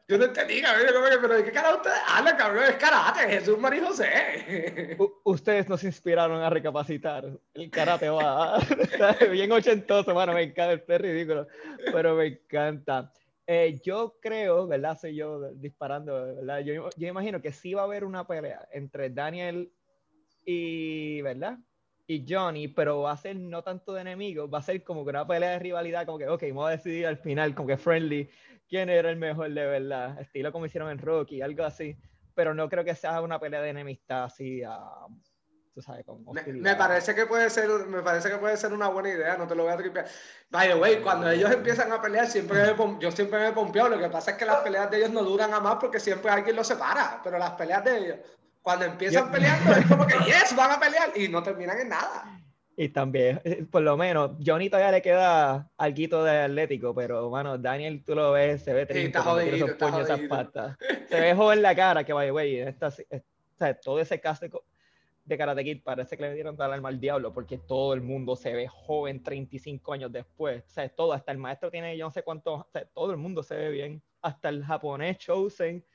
Yo 0.08 0.18
no 0.18 0.26
entendí, 0.26 0.62
cabrón, 0.62 1.20
pero 1.22 1.36
¿de 1.36 1.44
qué 1.44 1.52
cara 1.52 1.76
ustedes 1.76 1.98
hablan, 2.08 2.38
cabrón? 2.38 2.64
Es 2.66 2.76
karate, 2.76 3.20
Jesús 3.28 3.58
María 3.58 3.86
José. 3.86 4.98
ustedes 5.24 5.68
nos 5.68 5.84
inspiraron 5.84 6.42
a 6.42 6.50
recapacitar. 6.50 7.26
El 7.54 7.70
karate 7.70 8.10
va. 8.10 8.60
bien 9.32 9.52
ochentoso, 9.52 10.14
mano, 10.14 10.34
me 10.34 10.44
encanta, 10.44 10.94
es 10.94 11.02
ridículo, 11.02 11.48
pero 11.92 12.16
me 12.16 12.28
encanta. 12.28 13.12
Eh, 13.46 13.80
yo 13.84 14.18
creo, 14.22 14.68
¿verdad? 14.68 14.98
Soy 14.98 15.16
yo 15.16 15.52
disparando, 15.54 16.36
¿verdad? 16.36 16.60
Yo, 16.60 16.90
yo 16.96 17.08
imagino 17.08 17.42
que 17.42 17.52
sí 17.52 17.74
va 17.74 17.82
a 17.82 17.86
haber 17.86 18.06
una 18.06 18.26
pelea 18.26 18.68
entre 18.72 19.10
Daniel 19.10 19.72
y, 20.46 21.22
¿verdad? 21.22 21.58
y 22.06 22.26
Johnny, 22.28 22.68
pero 22.68 23.02
va 23.02 23.14
a 23.14 23.18
ser 23.18 23.36
no 23.36 23.64
tanto 23.64 23.94
de 23.94 24.02
enemigos, 24.02 24.50
va 24.54 24.60
a 24.60 24.64
ser 24.64 24.84
como 24.84 25.04
que 25.04 25.12
una 25.12 25.26
pelea 25.26 25.52
de 25.52 25.60
rivalidad, 25.60 26.06
como 26.06 26.18
que, 26.18 26.28
ok, 26.28 26.44
vamos 26.50 26.68
a 26.68 26.72
decidir 26.72 27.08
al 27.08 27.18
final, 27.18 27.56
como 27.56 27.68
que 27.68 27.78
friendly, 27.78 28.30
quién 28.74 28.90
era 28.90 29.12
el 29.12 29.18
mejor 29.18 29.54
de 29.54 29.68
verdad, 29.68 30.20
estilo 30.20 30.52
como 30.52 30.66
hicieron 30.66 30.90
en 30.90 30.98
Rocky, 30.98 31.44
algo 31.44 31.64
así, 31.64 31.96
pero 32.34 32.56
no 32.56 32.68
creo 32.68 32.84
que 32.84 32.96
sea 32.96 33.22
una 33.22 33.40
pelea 33.40 33.62
de 33.62 33.70
enemistad 33.70 34.24
así, 34.24 34.64
tú 35.76 35.80
sabes, 35.84 36.04
con 36.04 36.26
me, 36.26 36.76
parece 36.76 37.14
que 37.14 37.28
puede 37.28 37.52
ser, 37.52 37.70
me 37.86 38.02
parece 38.02 38.32
que 38.32 38.38
puede 38.38 38.58
ser 38.58 38.74
una 38.74 38.88
buena 38.88 39.10
idea, 39.10 39.38
no 39.38 39.46
te 39.46 39.54
lo 39.54 39.66
voy 39.66 39.74
a 39.74 39.78
tripear. 39.78 40.08
By 40.50 40.70
the 40.70 40.74
way, 40.74 41.02
cuando 41.04 41.30
ellos 41.30 41.52
empiezan 41.52 41.92
a 41.92 42.02
pelear, 42.02 42.26
siempre 42.26 42.76
yo 43.00 43.12
siempre 43.12 43.42
me 43.42 43.52
pompeo, 43.52 43.90
lo 43.90 44.00
que 44.00 44.10
pasa 44.10 44.32
es 44.32 44.38
que 44.38 44.46
las 44.46 44.62
peleas 44.62 44.90
de 44.90 44.98
ellos 44.98 45.12
no 45.12 45.22
duran 45.22 45.54
a 45.54 45.60
más 45.60 45.76
porque 45.76 46.00
siempre 46.00 46.32
alguien 46.32 46.56
los 46.56 46.66
separa, 46.66 47.22
pero 47.24 47.38
las 47.38 47.52
peleas 47.52 47.84
de 47.84 47.98
ellos, 48.00 48.18
cuando 48.64 48.86
empiezan 48.86 49.32
peleando, 49.32 49.72
es 49.72 49.86
como 49.86 50.08
que, 50.08 50.16
yes, 50.26 50.56
van 50.56 50.72
a 50.72 50.80
pelear 50.80 51.12
y 51.16 51.28
no 51.28 51.44
terminan 51.44 51.78
en 51.78 51.90
nada. 51.90 52.43
Y 52.76 52.90
también, 52.90 53.40
eh, 53.44 53.66
por 53.70 53.84
lo 53.84 53.96
menos, 53.98 54.32
Johnny 54.44 54.70
todavía 54.70 54.92
le 54.92 55.02
queda 55.02 55.70
algo 55.78 56.24
de 56.24 56.40
atlético, 56.40 56.96
pero, 56.96 57.30
bueno, 57.30 57.58
Daniel, 57.58 58.04
tú 58.04 58.16
lo 58.16 58.32
ves, 58.32 58.64
se 58.64 58.74
ve 58.74 58.86
triste, 58.86 59.20
sí, 59.20 59.50
esos 59.50 59.72
puños, 59.72 60.02
esas 60.02 60.22
patas. 60.22 60.78
Se 61.10 61.20
ve 61.20 61.36
joven 61.36 61.62
la 61.62 61.76
cara, 61.76 62.04
que 62.04 62.14
vaya, 62.14 62.32
güey, 62.32 62.58
esta, 62.58 62.92
todo 63.84 64.00
ese 64.00 64.20
caso 64.20 64.48
de 65.26 65.38
Karate 65.38 65.64
Kid 65.64 65.84
parece 65.84 66.18
que 66.18 66.24
le 66.24 66.34
dieron 66.34 66.58
tal 66.58 66.74
alma 66.74 66.90
al 66.90 67.00
diablo, 67.00 67.32
porque 67.32 67.60
todo 67.60 67.94
el 67.94 68.02
mundo 68.02 68.36
se 68.36 68.54
ve 68.54 68.68
joven 68.68 69.22
35 69.22 69.94
años 69.94 70.12
después. 70.12 70.64
O 70.66 70.70
sea, 70.70 70.90
todo, 70.90 71.14
hasta 71.14 71.32
el 71.32 71.38
maestro 71.38 71.70
tiene 71.70 71.96
yo 71.96 72.06
no 72.06 72.12
sé 72.12 72.24
cuántos, 72.24 72.62
o 72.62 72.68
sea, 72.72 72.86
todo 72.86 73.12
el 73.12 73.18
mundo 73.18 73.44
se 73.44 73.56
ve 73.56 73.70
bien. 73.70 74.02
Hasta 74.22 74.50
el 74.50 74.64
japonés 74.64 75.18
Chosen 75.20 75.86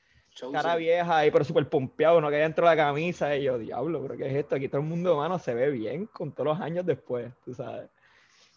cara 0.51 0.75
vieja 0.75 1.17
ahí, 1.17 1.31
pero 1.31 1.43
súper 1.43 1.67
pompeado, 1.69 2.21
no 2.21 2.29
que 2.29 2.37
dentro 2.37 2.67
de 2.67 2.75
la 2.75 2.83
camisa. 2.83 3.35
Y 3.35 3.43
yo, 3.43 3.57
diablo, 3.57 4.01
pero 4.01 4.17
¿qué 4.17 4.27
es 4.27 4.35
esto? 4.35 4.55
Aquí 4.55 4.67
todo 4.67 4.81
el 4.81 4.87
mundo, 4.87 5.17
mano, 5.17 5.39
se 5.39 5.53
ve 5.53 5.69
bien 5.69 6.05
con 6.07 6.31
todos 6.31 6.47
los 6.47 6.61
años 6.61 6.85
después, 6.85 7.31
tú 7.43 7.53
sabes. 7.53 7.89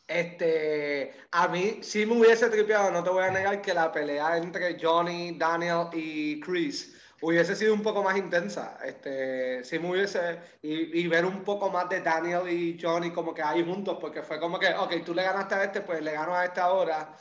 Este, 0.07 1.13
a 1.31 1.49
mí 1.49 1.79
sí 1.81 2.05
me 2.05 2.19
hubiese 2.19 2.51
tripeado, 2.51 2.91
no 2.91 3.03
te 3.03 3.11
voy 3.11 3.23
a 3.25 3.31
negar 3.31 3.63
que 3.63 3.73
la 3.73 3.91
pelea 3.91 4.37
entre 4.37 4.77
Johnny, 4.79 5.39
Daniel 5.39 5.87
y 5.93 6.41
Chris 6.41 6.97
hubiese 7.23 7.55
sido 7.55 7.73
un 7.73 7.83
poco 7.83 8.03
más 8.03 8.17
intensa. 8.19 8.79
Este, 8.85 9.65
sí 9.65 9.79
me 9.79 9.91
hubiese, 9.91 10.39
y, 10.61 11.01
y, 11.01 11.09
ver 11.09 11.25
un 11.25 11.43
poco 11.45 11.71
más 11.71 11.89
de 11.89 12.01
Daniel 12.01 12.49
y 12.49 12.79
Johnny 12.81 13.11
como 13.11 13.33
que 13.33 13.43
ahí 13.43 13.65
juntos, 13.65 13.97
porque 14.01 14.23
fue 14.23 14.39
como 14.39 14.59
que, 14.59 14.69
ok, 14.75 15.05
tú 15.05 15.15
le 15.15 15.23
ganaste 15.23 15.55
a 15.55 15.65
este, 15.65 15.81
pues 15.81 16.03
le 16.03 16.13
gano 16.13 16.35
a 16.35 16.45
este 16.45 16.61
ahora. 16.61 17.15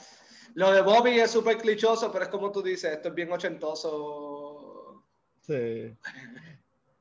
Lo 0.55 0.72
de 0.74 0.81
Bobby 0.81 1.20
es 1.20 1.31
súper 1.31 1.58
clichoso, 1.58 2.12
pero 2.12 2.25
es 2.25 2.29
como 2.29 2.51
tú 2.51 2.62
dices, 2.62 2.91
esto 2.91 3.10
es 3.10 3.15
bien 3.15 3.31
ochentoso. 3.31 4.31
Sí. 5.51 5.96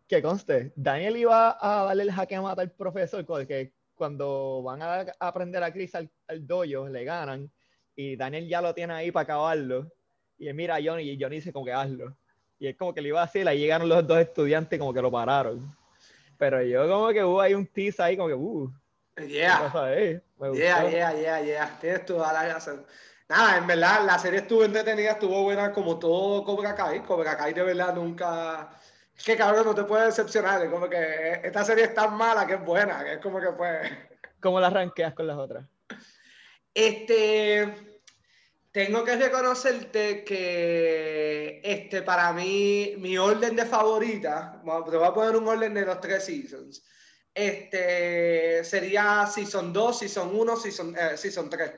que 0.08 0.20
conste, 0.20 0.72
Daniel 0.74 1.16
iba 1.16 1.56
a 1.60 1.84
darle 1.84 2.02
el 2.02 2.12
jaque 2.12 2.34
a 2.34 2.42
matar 2.42 2.64
al 2.64 2.72
profesor, 2.72 3.24
que 3.46 3.72
cuando 3.94 4.62
van 4.62 4.82
a 4.82 5.06
aprender 5.20 5.62
a 5.62 5.72
Chris 5.72 5.94
al, 5.94 6.10
al 6.26 6.46
dojo, 6.46 6.88
le 6.88 7.04
ganan, 7.04 7.50
y 7.94 8.16
Daniel 8.16 8.48
ya 8.48 8.60
lo 8.60 8.74
tiene 8.74 8.94
ahí 8.94 9.12
para 9.12 9.24
acabarlo. 9.24 9.92
Y 10.38 10.48
él 10.48 10.54
mira 10.54 10.76
a 10.76 10.82
Johnny 10.82 11.02
y 11.02 11.20
Johnny 11.20 11.36
dice 11.36 11.52
como 11.52 11.66
que 11.66 11.72
hazlo. 11.72 12.16
Y 12.58 12.66
es 12.66 12.76
como 12.76 12.92
que 12.92 13.02
le 13.02 13.08
iba 13.08 13.20
a 13.20 13.24
hacer, 13.24 13.46
ahí 13.46 13.58
llegaron 13.58 13.88
los 13.88 14.06
dos 14.06 14.18
estudiantes 14.18 14.78
como 14.78 14.92
que 14.92 15.02
lo 15.02 15.10
pararon. 15.10 15.76
Pero 16.38 16.62
yo 16.62 16.88
como 16.88 17.08
que 17.10 17.22
hubo 17.22 17.40
ahí 17.40 17.54
un 17.54 17.66
tease 17.66 18.02
ahí 18.02 18.16
como 18.16 18.28
que, 18.28 18.34
uh. 18.34 18.72
Yeah. 19.28 19.70
yeah, 20.54 20.90
yeah, 20.90 21.12
yeah, 21.12 21.40
yeah. 21.42 21.78
Tienes 21.80 22.06
toda 22.06 22.32
la 22.32 22.54
razón. 22.54 22.84
Nada, 23.30 23.58
en 23.58 23.66
verdad, 23.68 24.04
la 24.04 24.18
serie 24.18 24.40
estuvo 24.40 24.64
entretenida, 24.64 25.12
estuvo 25.12 25.44
buena 25.44 25.70
como 25.70 26.00
todo 26.00 26.42
Cobra 26.42 26.74
Kai. 26.74 27.04
Cobra 27.04 27.36
Kai 27.36 27.54
de 27.54 27.62
verdad 27.62 27.94
nunca... 27.94 28.70
Es 29.16 29.22
que 29.22 29.36
cabrón, 29.36 29.66
no 29.66 29.72
te 29.72 29.84
puede 29.84 30.06
decepcionar. 30.06 30.60
Es 30.64 30.68
como 30.68 30.88
que 30.88 31.40
esta 31.44 31.64
serie 31.64 31.84
es 31.84 31.94
tan 31.94 32.16
mala 32.16 32.44
que 32.44 32.54
es 32.54 32.64
buena, 32.64 33.04
que 33.04 33.12
es 33.12 33.18
como 33.20 33.38
que 33.38 33.52
pues... 33.52 33.88
¿Cómo 34.40 34.58
la 34.58 34.68
ranqueas 34.68 35.14
con 35.14 35.28
las 35.28 35.38
otras? 35.38 35.64
Este... 36.74 38.00
Tengo 38.72 39.04
que 39.04 39.14
reconocerte 39.14 40.24
que 40.24 41.60
este, 41.62 42.02
para 42.02 42.32
mí, 42.32 42.94
mi 42.98 43.16
orden 43.16 43.54
de 43.54 43.64
favorita, 43.64 44.60
te 44.90 44.96
voy 44.96 45.06
a 45.06 45.14
poner 45.14 45.36
un 45.36 45.46
orden 45.46 45.74
de 45.74 45.86
los 45.86 46.00
tres 46.00 46.24
seasons. 46.24 46.82
Este 47.32 48.64
sería 48.64 49.24
Season 49.26 49.72
2, 49.72 49.98
Season 50.00 50.30
1, 50.32 50.56
Season, 50.56 50.96
eh, 50.96 51.16
season 51.16 51.48
3. 51.48 51.72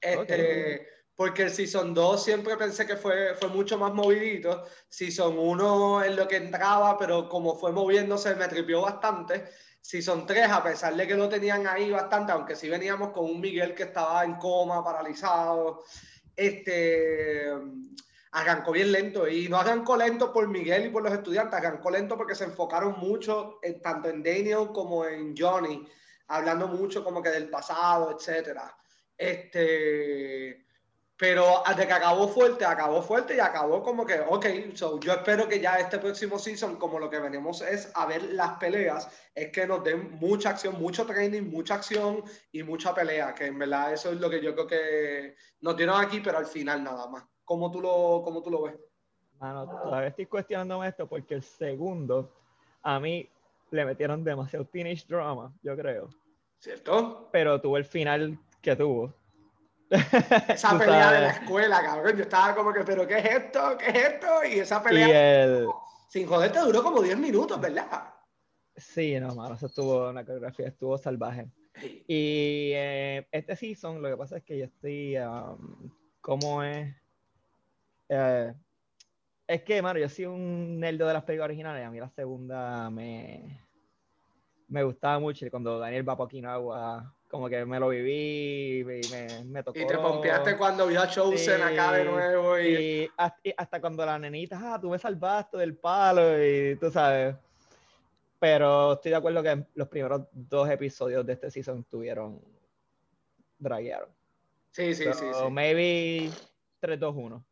Este, 0.00 0.88
Porque 1.14 1.42
el 1.42 1.50
Season 1.50 1.92
2 1.92 2.24
siempre 2.24 2.56
pensé 2.56 2.86
que 2.86 2.96
fue, 2.96 3.34
fue 3.34 3.48
mucho 3.48 3.76
más 3.78 3.92
movidito. 3.92 4.64
Season 4.88 5.38
1 5.38 6.04
es 6.04 6.16
lo 6.16 6.26
que 6.26 6.36
entraba, 6.36 6.98
pero 6.98 7.28
como 7.28 7.56
fue 7.56 7.72
moviéndose 7.72 8.34
me 8.34 8.48
tripió 8.48 8.82
bastante. 8.82 9.44
Season 9.82 10.26
3, 10.26 10.50
a 10.50 10.62
pesar 10.62 10.94
de 10.94 11.06
que 11.06 11.14
lo 11.14 11.28
tenían 11.28 11.66
ahí 11.66 11.90
bastante, 11.90 12.32
aunque 12.32 12.56
sí 12.56 12.68
veníamos 12.68 13.10
con 13.10 13.24
un 13.24 13.40
Miguel 13.40 13.74
que 13.74 13.84
estaba 13.84 14.24
en 14.24 14.34
coma, 14.36 14.84
paralizado, 14.84 15.84
este, 16.36 17.50
arrancó 18.32 18.72
bien 18.72 18.92
lento. 18.92 19.26
Y 19.28 19.48
no 19.48 19.58
arrancó 19.58 19.96
lento 19.96 20.32
por 20.32 20.48
Miguel 20.48 20.86
y 20.86 20.90
por 20.90 21.02
los 21.02 21.12
estudiantes, 21.12 21.58
arrancó 21.58 21.90
lento 21.90 22.16
porque 22.16 22.34
se 22.34 22.44
enfocaron 22.44 22.98
mucho 22.98 23.58
tanto 23.82 24.08
en 24.08 24.22
Daniel 24.22 24.68
como 24.72 25.04
en 25.06 25.34
Johnny, 25.36 25.86
hablando 26.28 26.68
mucho 26.68 27.02
como 27.02 27.22
que 27.22 27.30
del 27.30 27.48
pasado, 27.48 28.16
etcétera. 28.16 28.76
Este, 29.20 30.64
pero 31.14 31.62
de 31.76 31.86
que 31.86 31.92
acabó 31.92 32.26
fuerte, 32.26 32.64
acabó 32.64 33.02
fuerte 33.02 33.36
y 33.36 33.38
acabó 33.38 33.82
como 33.82 34.06
que, 34.06 34.18
ok, 34.18 34.46
so 34.72 34.98
yo 34.98 35.12
espero 35.12 35.46
que 35.46 35.60
ya 35.60 35.78
este 35.78 35.98
próximo 35.98 36.38
season, 36.38 36.76
como 36.76 36.98
lo 36.98 37.10
que 37.10 37.18
venimos 37.18 37.60
es 37.60 37.92
a 37.94 38.06
ver 38.06 38.22
las 38.32 38.52
peleas, 38.52 39.30
es 39.34 39.52
que 39.52 39.66
nos 39.66 39.84
den 39.84 40.12
mucha 40.12 40.48
acción, 40.48 40.80
mucho 40.80 41.04
training, 41.04 41.42
mucha 41.50 41.74
acción 41.74 42.24
y 42.50 42.62
mucha 42.62 42.94
pelea, 42.94 43.34
que 43.34 43.44
en 43.44 43.58
verdad 43.58 43.92
eso 43.92 44.10
es 44.10 44.18
lo 44.18 44.30
que 44.30 44.40
yo 44.40 44.54
creo 44.54 44.66
que 44.66 45.36
nos 45.60 45.76
dieron 45.76 46.00
aquí, 46.00 46.20
pero 46.20 46.38
al 46.38 46.46
final 46.46 46.82
nada 46.82 47.06
más. 47.08 47.22
¿Cómo 47.44 47.70
tú 47.70 47.82
lo, 47.82 48.22
cómo 48.24 48.42
tú 48.42 48.50
lo 48.50 48.62
ves? 48.62 48.74
Mano, 49.38 49.66
todavía 49.66 50.08
estoy 50.08 50.24
cuestionando 50.24 50.82
esto 50.82 51.06
porque 51.06 51.34
el 51.34 51.42
segundo, 51.42 52.32
a 52.82 52.98
mí 52.98 53.28
le 53.70 53.84
metieron 53.84 54.24
demasiado 54.24 54.64
teenage 54.64 55.04
drama, 55.06 55.52
yo 55.62 55.76
creo. 55.76 56.08
¿Cierto? 56.58 57.28
Pero 57.30 57.60
tuvo 57.60 57.76
el 57.76 57.84
final 57.84 58.38
que 58.60 58.76
tuvo. 58.76 59.14
Esa 59.90 60.78
pelea 60.78 61.12
de 61.12 61.20
la 61.20 61.30
escuela, 61.30 61.82
cabrón. 61.82 62.16
Yo 62.16 62.22
estaba 62.22 62.54
como 62.54 62.72
que, 62.72 62.84
¿pero 62.84 63.06
qué 63.06 63.18
es 63.18 63.24
esto? 63.24 63.76
¿Qué 63.76 63.88
es 63.88 63.96
esto? 63.96 64.44
Y 64.44 64.58
esa 64.60 64.82
pelea. 64.82 65.66
Sin 66.08 66.26
joderte 66.26 66.60
duró 66.60 66.82
como 66.82 67.02
10 67.02 67.18
minutos, 67.18 67.60
¿verdad? 67.60 68.14
Sí, 68.76 69.18
no, 69.20 69.34
mano, 69.34 69.54
eso 69.56 69.66
estuvo, 69.66 70.08
una 70.08 70.24
coreografía 70.24 70.68
estuvo 70.68 70.96
salvaje. 70.96 71.50
Y 71.82 72.72
eh, 72.74 73.26
este 73.30 73.56
season, 73.56 74.00
lo 74.00 74.08
que 74.10 74.16
pasa 74.16 74.36
es 74.38 74.44
que 74.44 74.58
yo 74.58 74.64
estoy, 74.64 75.18
um, 75.18 75.90
¿cómo 76.20 76.62
es? 76.62 76.94
Eh, 78.08 78.54
es 79.46 79.62
que, 79.62 79.82
mano, 79.82 79.98
yo 79.98 80.08
soy 80.08 80.26
un 80.26 80.80
nerd 80.80 80.98
de 80.98 81.12
las 81.12 81.24
películas 81.24 81.46
originales, 81.46 81.86
a 81.86 81.90
mí 81.90 81.98
la 81.98 82.08
segunda 82.10 82.90
me, 82.90 83.60
me 84.68 84.82
gustaba 84.82 85.18
mucho, 85.18 85.46
y 85.46 85.50
cuando 85.50 85.78
Daniel 85.78 86.08
va 86.08 86.16
para 86.16 86.24
Okinawa, 86.24 87.14
como 87.30 87.48
que 87.48 87.64
me 87.64 87.78
lo 87.78 87.88
viví, 87.88 88.80
y 88.80 88.84
me, 88.84 89.44
me 89.44 89.62
tocó. 89.62 89.78
Y 89.78 89.86
te 89.86 89.96
pompeaste 89.96 90.56
cuando 90.56 90.88
vio 90.88 91.00
a 91.00 91.08
Chosen 91.08 91.62
acá 91.62 91.92
de 91.92 92.04
nuevo. 92.04 92.58
Y... 92.58 93.08
hasta, 93.16 93.80
cuando 93.80 94.04
la 94.04 94.18
nenita, 94.18 94.58
ah, 94.60 94.80
tú 94.80 94.90
me 94.90 94.98
salvaste 94.98 95.56
del 95.56 95.76
palo, 95.76 96.44
y 96.44 96.76
tú 96.76 96.90
sabes. 96.90 97.36
Pero 98.40 98.94
estoy 98.94 99.10
de 99.10 99.16
acuerdo 99.16 99.42
que 99.42 99.64
los 99.74 99.86
primeros 99.86 100.22
dos 100.32 100.68
episodios 100.68 101.24
de 101.24 101.34
este 101.34 101.50
season 101.50 101.84
tuvieron. 101.84 102.40
draguearon. 103.58 104.08
Sí, 104.72 104.94
sí, 104.94 105.04
sí, 105.12 105.26
sí. 105.32 105.50
Maybe 105.50 106.30
3-2-1. 106.82 107.44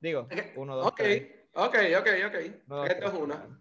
Digo, 0.00 0.28
1-2. 0.28 0.86
Ok, 0.86 1.00
ok, 1.54 1.76
ok, 1.98 2.08
ok. 2.26 2.34
3-2-1. 2.68 3.58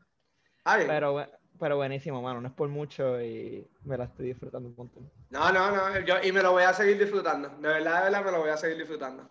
Pero 0.88 1.27
pero 1.60 1.76
buenísimo, 1.78 2.22
mano. 2.22 2.42
No 2.42 2.48
es 2.48 2.54
por 2.54 2.70
mucho 2.70 3.22
y 3.22 3.68
me 3.84 3.98
la 3.98 4.06
estoy 4.06 4.28
disfrutando 4.28 4.70
un 4.70 4.76
montón. 4.76 5.12
No, 5.30 5.52
no, 5.52 5.72
no. 5.72 6.00
Yo, 6.02 6.16
y 6.24 6.32
me 6.32 6.42
lo 6.42 6.52
voy 6.52 6.64
a 6.64 6.74
seguir 6.74 6.98
disfrutando. 6.98 7.50
De 7.50 7.68
verdad, 7.68 7.98
de 7.98 8.04
verdad, 8.06 8.26
me 8.26 8.32
lo 8.32 8.40
voy 8.40 8.50
a 8.50 8.58
seguir 8.58 8.78
disfrutando. 8.78 9.30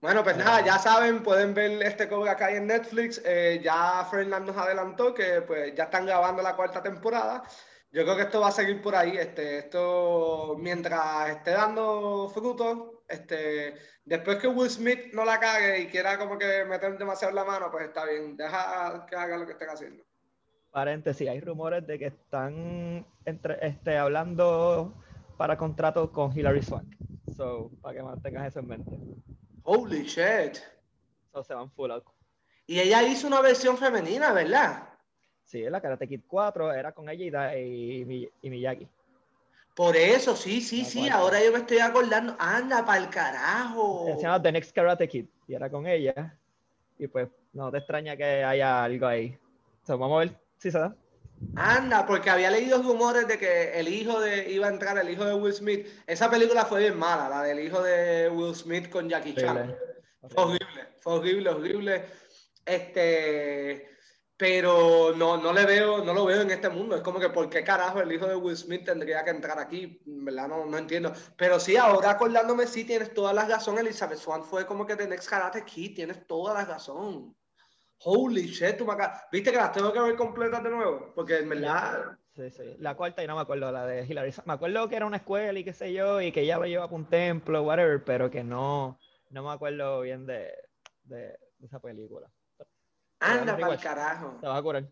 Bueno, 0.00 0.24
pues 0.24 0.36
nada, 0.36 0.64
ya 0.64 0.78
saben, 0.78 1.22
pueden 1.22 1.54
ver 1.54 1.80
este 1.82 2.08
Cobra 2.08 2.36
Kai 2.36 2.56
en 2.56 2.66
Netflix. 2.66 3.22
Eh, 3.24 3.60
ya 3.62 4.04
Fernando 4.10 4.52
nos 4.52 4.60
adelantó 4.60 5.14
que 5.14 5.42
pues 5.42 5.74
ya 5.76 5.84
están 5.84 6.06
grabando 6.06 6.42
la 6.42 6.56
cuarta 6.56 6.82
temporada. 6.82 7.44
Yo 7.92 8.02
creo 8.02 8.16
que 8.16 8.22
esto 8.22 8.40
va 8.40 8.48
a 8.48 8.52
seguir 8.52 8.82
por 8.82 8.96
ahí. 8.96 9.16
Este, 9.16 9.58
esto, 9.58 10.56
mientras 10.58 11.30
esté 11.30 11.52
dando 11.52 12.30
frutos, 12.34 13.02
este, 13.08 13.76
después 14.04 14.38
que 14.38 14.48
Will 14.48 14.70
Smith 14.70 15.12
no 15.12 15.24
la 15.24 15.38
cague 15.38 15.80
y 15.80 15.86
quiera 15.88 16.18
como 16.18 16.38
que 16.38 16.64
meter 16.64 16.98
demasiado 16.98 17.34
la 17.34 17.44
mano, 17.44 17.70
pues 17.70 17.86
está 17.86 18.04
bien. 18.04 18.36
Deja 18.36 19.06
que 19.08 19.16
haga 19.16 19.36
lo 19.36 19.46
que 19.46 19.52
estén 19.52 19.70
haciendo 19.70 20.04
paréntesis, 20.72 21.28
hay 21.28 21.40
rumores 21.40 21.86
de 21.86 21.98
que 21.98 22.06
están 22.06 23.06
entre, 23.24 23.64
este, 23.64 23.96
hablando 23.96 24.94
para 25.36 25.56
contratos 25.56 26.10
con 26.10 26.36
Hilary 26.36 26.62
Swank. 26.62 26.96
So, 27.36 27.70
para 27.80 27.96
que 27.96 28.02
mantengas 28.02 28.48
eso 28.48 28.60
en 28.60 28.66
mente. 28.66 28.98
Holy 29.62 30.02
shit. 30.04 30.58
So, 31.32 31.44
se 31.44 31.54
van 31.54 31.70
full 31.70 31.90
out. 31.90 32.04
Y 32.66 32.80
ella 32.80 33.02
hizo 33.02 33.26
una 33.26 33.40
versión 33.40 33.76
femenina, 33.76 34.32
¿verdad? 34.32 34.88
Sí, 35.44 35.62
la 35.62 35.80
Karate 35.80 36.08
Kid 36.08 36.22
4 36.26 36.72
era 36.72 36.92
con 36.92 37.08
ella 37.08 37.56
y, 37.56 38.30
y, 38.40 38.50
Miyagi. 38.50 38.88
Por 39.74 39.96
eso, 39.96 40.34
sí, 40.34 40.60
sí, 40.60 40.84
sí. 40.84 41.08
Ahora 41.08 41.42
yo 41.44 41.52
me 41.52 41.58
estoy 41.58 41.78
acordando. 41.78 42.34
Anda, 42.38 42.84
para 42.84 43.02
el 43.02 43.10
carajo. 43.10 44.06
Se 44.06 44.22
llama 44.22 44.40
The 44.40 44.52
Next 44.52 44.74
Karate 44.74 45.08
Kid 45.08 45.26
y 45.46 45.54
era 45.54 45.70
con 45.70 45.86
ella. 45.86 46.38
Y 46.98 47.08
pues 47.08 47.28
no 47.52 47.70
te 47.70 47.78
extraña 47.78 48.16
que 48.16 48.44
haya 48.44 48.84
algo 48.84 49.06
ahí. 49.06 49.36
So, 49.84 49.98
vamos 49.98 50.16
a 50.16 50.18
ver 50.20 50.41
Sí, 50.62 50.70
se 50.70 50.78
Anda, 51.56 52.06
porque 52.06 52.30
había 52.30 52.48
leído 52.48 52.80
rumores 52.80 53.26
de 53.26 53.36
que 53.36 53.72
el 53.80 53.88
hijo 53.88 54.20
de 54.20 54.48
iba 54.48 54.68
a 54.68 54.70
entrar 54.70 54.96
el 54.96 55.10
hijo 55.10 55.24
de 55.24 55.34
Will 55.34 55.52
Smith. 55.52 55.88
Esa 56.06 56.30
película 56.30 56.64
fue 56.64 56.82
bien 56.82 56.96
mala, 56.96 57.28
la 57.28 57.42
del 57.42 57.58
hijo 57.58 57.82
de 57.82 58.30
Will 58.30 58.54
Smith 58.54 58.88
con 58.88 59.08
Jackie 59.08 59.34
Chan. 59.34 59.76
Fue 60.28 60.44
horrible, 60.44 60.88
fue 61.00 61.14
horrible, 61.14 61.50
horrible. 61.50 62.04
Este, 62.64 63.88
pero 64.36 65.12
no, 65.16 65.36
no 65.36 65.52
le 65.52 65.66
veo, 65.66 66.04
no 66.04 66.14
lo 66.14 66.26
veo 66.26 66.42
en 66.42 66.52
este 66.52 66.68
mundo. 66.68 66.94
Es 66.94 67.02
como 67.02 67.18
que 67.18 67.30
por 67.30 67.50
qué 67.50 67.64
carajo 67.64 68.00
el 68.00 68.12
hijo 68.12 68.28
de 68.28 68.36
Will 68.36 68.56
Smith 68.56 68.84
tendría 68.84 69.24
que 69.24 69.30
entrar 69.30 69.58
aquí, 69.58 70.00
¿verdad? 70.06 70.46
No, 70.46 70.64
no 70.64 70.78
entiendo. 70.78 71.12
Pero 71.36 71.58
sí, 71.58 71.76
ahora 71.76 72.10
acordándome, 72.10 72.68
sí 72.68 72.84
tienes 72.84 73.12
toda 73.12 73.32
la 73.32 73.46
razón. 73.46 73.78
Elizabeth 73.78 74.18
Swan 74.18 74.44
fue 74.44 74.64
como 74.64 74.86
que 74.86 74.94
The 74.94 75.08
Next 75.08 75.28
Karate 75.28 75.64
Kid, 75.64 75.96
tienes 75.96 76.24
toda 76.28 76.54
la 76.54 76.64
razón. 76.64 77.34
Holy 78.04 78.46
shit, 78.46 78.76
tú 78.76 78.84
me 78.84 78.94
¿Viste 79.30 79.50
que 79.50 79.56
las 79.56 79.72
tengo 79.72 79.92
que 79.92 80.00
ver 80.00 80.16
completas 80.16 80.62
de 80.62 80.70
nuevo? 80.70 81.12
Porque 81.14 81.38
en 81.38 81.48
verdad. 81.48 82.18
Sí, 82.34 82.50
sí. 82.50 82.76
La 82.78 82.96
cuarta 82.96 83.22
y 83.22 83.26
no 83.26 83.36
me 83.36 83.42
acuerdo, 83.42 83.70
la 83.70 83.86
de 83.86 84.06
Hilary. 84.06 84.32
Me 84.44 84.54
acuerdo 84.54 84.88
que 84.88 84.96
era 84.96 85.06
una 85.06 85.18
escuela 85.18 85.58
y 85.58 85.64
qué 85.64 85.72
sé 85.72 85.92
yo, 85.92 86.20
y 86.20 86.32
que 86.32 86.40
ella 86.40 86.58
lo 86.58 86.66
lleva 86.66 86.86
para 86.86 86.96
un 86.96 87.06
templo, 87.06 87.62
whatever, 87.62 88.02
pero 88.02 88.30
que 88.30 88.42
no, 88.42 88.98
no 89.30 89.42
me 89.42 89.50
acuerdo 89.50 90.00
bien 90.00 90.26
de, 90.26 90.50
de, 91.04 91.38
esa 91.62 91.78
película. 91.78 92.28
Anda 93.20 93.56
para 93.56 93.74
el 93.74 93.80
carajo. 93.80 94.38
Te 94.40 94.46
va 94.46 94.56
a 94.56 94.62
curar. 94.62 94.84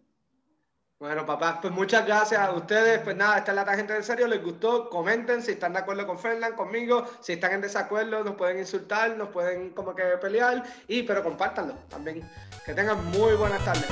Bueno, 1.01 1.25
papá, 1.25 1.61
pues 1.63 1.73
muchas 1.73 2.05
gracias 2.05 2.39
a 2.39 2.53
ustedes. 2.53 3.01
Pues 3.01 3.17
nada, 3.17 3.39
esta 3.39 3.53
es 3.53 3.57
la 3.57 3.65
tarjeta 3.65 3.95
de 3.95 4.03
serio. 4.03 4.27
¿Les 4.27 4.45
gustó? 4.45 4.91
Comenten 4.91 5.41
si 5.41 5.53
están 5.53 5.73
de 5.73 5.79
acuerdo 5.79 6.07
con 6.07 6.19
Fernand, 6.19 6.55
conmigo. 6.55 7.07
Si 7.21 7.33
están 7.33 7.53
en 7.53 7.63
desacuerdo, 7.63 8.23
nos 8.23 8.35
pueden 8.35 8.59
insultar, 8.59 9.17
nos 9.17 9.31
pueden 9.31 9.71
como 9.71 9.95
que 9.95 10.03
pelear. 10.21 10.63
Y 10.89 11.05
pero 11.05 11.23
compártanlo 11.23 11.73
también. 11.89 12.23
Que 12.67 12.75
tengan 12.75 13.03
muy 13.13 13.33
buenas 13.33 13.65
tardes. 13.65 13.87